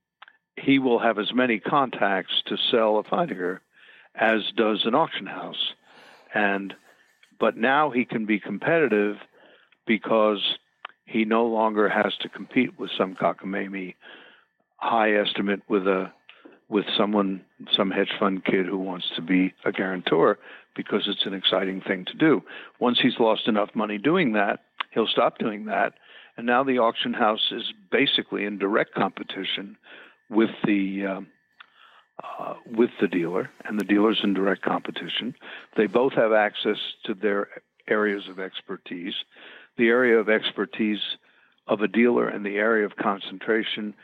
he 0.57 0.81
will 0.81 0.99
have 0.99 1.21
as 1.21 1.33
many 1.33 1.61
contacts 1.61 2.43
to 2.47 2.57
sell 2.71 2.99
a 2.99 3.05
Feininger 3.05 3.61
as 4.16 4.41
does 4.57 4.83
an 4.87 4.97
auction 4.97 5.27
house. 5.27 5.73
And 6.35 6.75
but 7.39 7.57
now 7.57 7.91
he 7.91 8.05
can 8.05 8.27
be 8.27 8.41
competitive 8.41 9.19
because 9.87 10.59
he 11.09 11.25
no 11.25 11.47
longer 11.47 11.89
has 11.89 12.15
to 12.21 12.29
compete 12.29 12.79
with 12.79 12.91
some 12.97 13.15
cockamamie 13.15 13.95
high 14.77 15.13
estimate 15.13 15.63
with 15.69 15.87
a 15.87 16.13
with 16.69 16.85
someone 16.97 17.43
some 17.75 17.91
hedge 17.91 18.13
fund 18.21 18.45
kid 18.45 18.67
who 18.67 18.77
wants 18.77 19.07
to 19.17 19.23
be 19.23 19.55
a 19.65 19.73
guarantor 19.73 20.39
because 20.77 21.09
it's 21.09 21.25
an 21.25 21.33
exciting 21.33 21.81
thing 21.81 22.05
to 22.05 22.15
do. 22.15 22.43
Once 22.79 22.99
he's 23.01 23.19
lost 23.19 23.49
enough 23.49 23.71
money 23.75 23.97
doing 23.97 24.33
that, 24.35 24.61
he'll 24.93 25.07
stop 25.07 25.39
doing 25.39 25.65
that. 25.65 25.95
And 26.37 26.47
now 26.47 26.63
the 26.63 26.79
auction 26.79 27.15
house 27.15 27.51
is 27.51 27.73
basically 27.91 28.45
in 28.45 28.59
direct 28.59 28.95
competition 28.95 29.77
with 30.31 30.51
the 30.65 31.07
um, 31.07 31.27
uh, 32.23 32.55
with 32.67 32.91
the 33.01 33.09
dealer, 33.09 33.49
and 33.65 33.81
the 33.81 33.85
dealer's 33.85 34.21
in 34.23 34.35
direct 34.35 34.63
competition. 34.63 35.35
They 35.77 35.87
both 35.87 36.13
have 36.15 36.33
access 36.33 36.77
to 37.05 37.15
their 37.15 37.49
areas 37.89 38.25
of 38.29 38.39
expertise. 38.39 39.15
The 39.79 39.89
area 39.89 40.18
of 40.18 40.29
expertise 40.29 41.01
of 41.66 41.81
a 41.81 41.89
dealer 41.89 42.29
and 42.29 42.45
the 42.45 42.57
area 42.57 42.85
of 42.85 42.97
concentration 42.97 43.95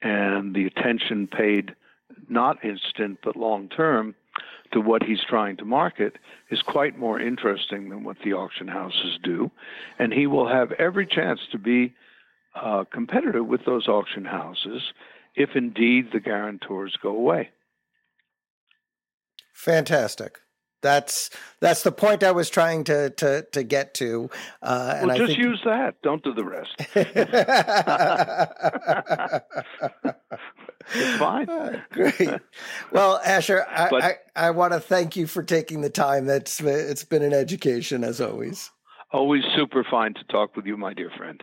and 0.00 0.54
the 0.54 0.66
attention 0.66 1.26
paid 1.26 1.74
not 2.28 2.64
instant 2.64 3.18
but 3.22 3.36
long 3.36 3.68
term 3.68 4.14
to 4.72 4.80
what 4.80 5.02
he's 5.02 5.22
trying 5.28 5.56
to 5.56 5.64
market 5.64 6.16
is 6.50 6.60
quite 6.62 6.98
more 6.98 7.20
interesting 7.20 7.88
than 7.88 8.04
what 8.04 8.16
the 8.24 8.32
auction 8.32 8.68
houses 8.68 9.18
do. 9.22 9.50
And 9.98 10.12
he 10.12 10.26
will 10.26 10.48
have 10.48 10.72
every 10.72 11.06
chance 11.06 11.40
to 11.52 11.58
be 11.58 11.94
uh, 12.54 12.84
competitive 12.92 13.46
with 13.46 13.64
those 13.64 13.88
auction 13.88 14.24
houses 14.24 14.82
if 15.34 15.50
indeed 15.56 16.10
the 16.12 16.20
guarantors 16.20 16.96
go 17.02 17.10
away. 17.10 17.50
Fantastic. 19.52 20.38
That's 20.84 21.30
that's 21.60 21.82
the 21.82 21.90
point 21.90 22.22
I 22.22 22.32
was 22.32 22.50
trying 22.50 22.84
to 22.84 23.08
to 23.08 23.46
to 23.52 23.62
get 23.62 23.94
to. 23.94 24.28
Uh, 24.62 25.00
well, 25.04 25.16
just 25.16 25.28
think... 25.28 25.38
use 25.38 25.62
that. 25.64 25.94
Don't 26.02 26.22
do 26.22 26.34
the 26.34 26.44
rest. 26.44 26.74
it's 30.94 31.18
fine. 31.18 31.48
Uh, 31.54 31.78
great. 31.90 32.28
Well, 32.90 33.20
Asher, 33.24 33.64
I, 33.70 33.88
but, 33.88 34.04
I, 34.04 34.16
I 34.36 34.50
want 34.50 34.72
to 34.72 34.80
thank 34.80 35.16
you 35.16 35.26
for 35.26 35.42
taking 35.42 35.80
the 35.82 35.88
time. 35.88 36.26
That's 36.26 36.60
it's 36.60 37.04
been 37.04 37.22
an 37.22 37.32
education 37.32 38.04
as 38.04 38.20
always. 38.20 38.70
Always 39.12 39.44
super 39.56 39.86
fine 39.90 40.12
to 40.14 40.24
talk 40.24 40.56
with 40.56 40.66
you, 40.66 40.76
my 40.76 40.92
dear 40.92 41.10
friend. 41.16 41.42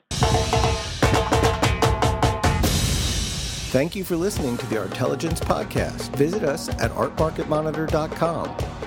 Thank 3.72 3.96
you 3.96 4.04
for 4.04 4.18
listening 4.18 4.58
to 4.58 4.66
the 4.68 4.78
Artelligence 4.78 5.40
Podcast. 5.40 6.16
Visit 6.16 6.44
us 6.44 6.70
at 6.70 6.92
artmarketmonitor.com 6.92 8.81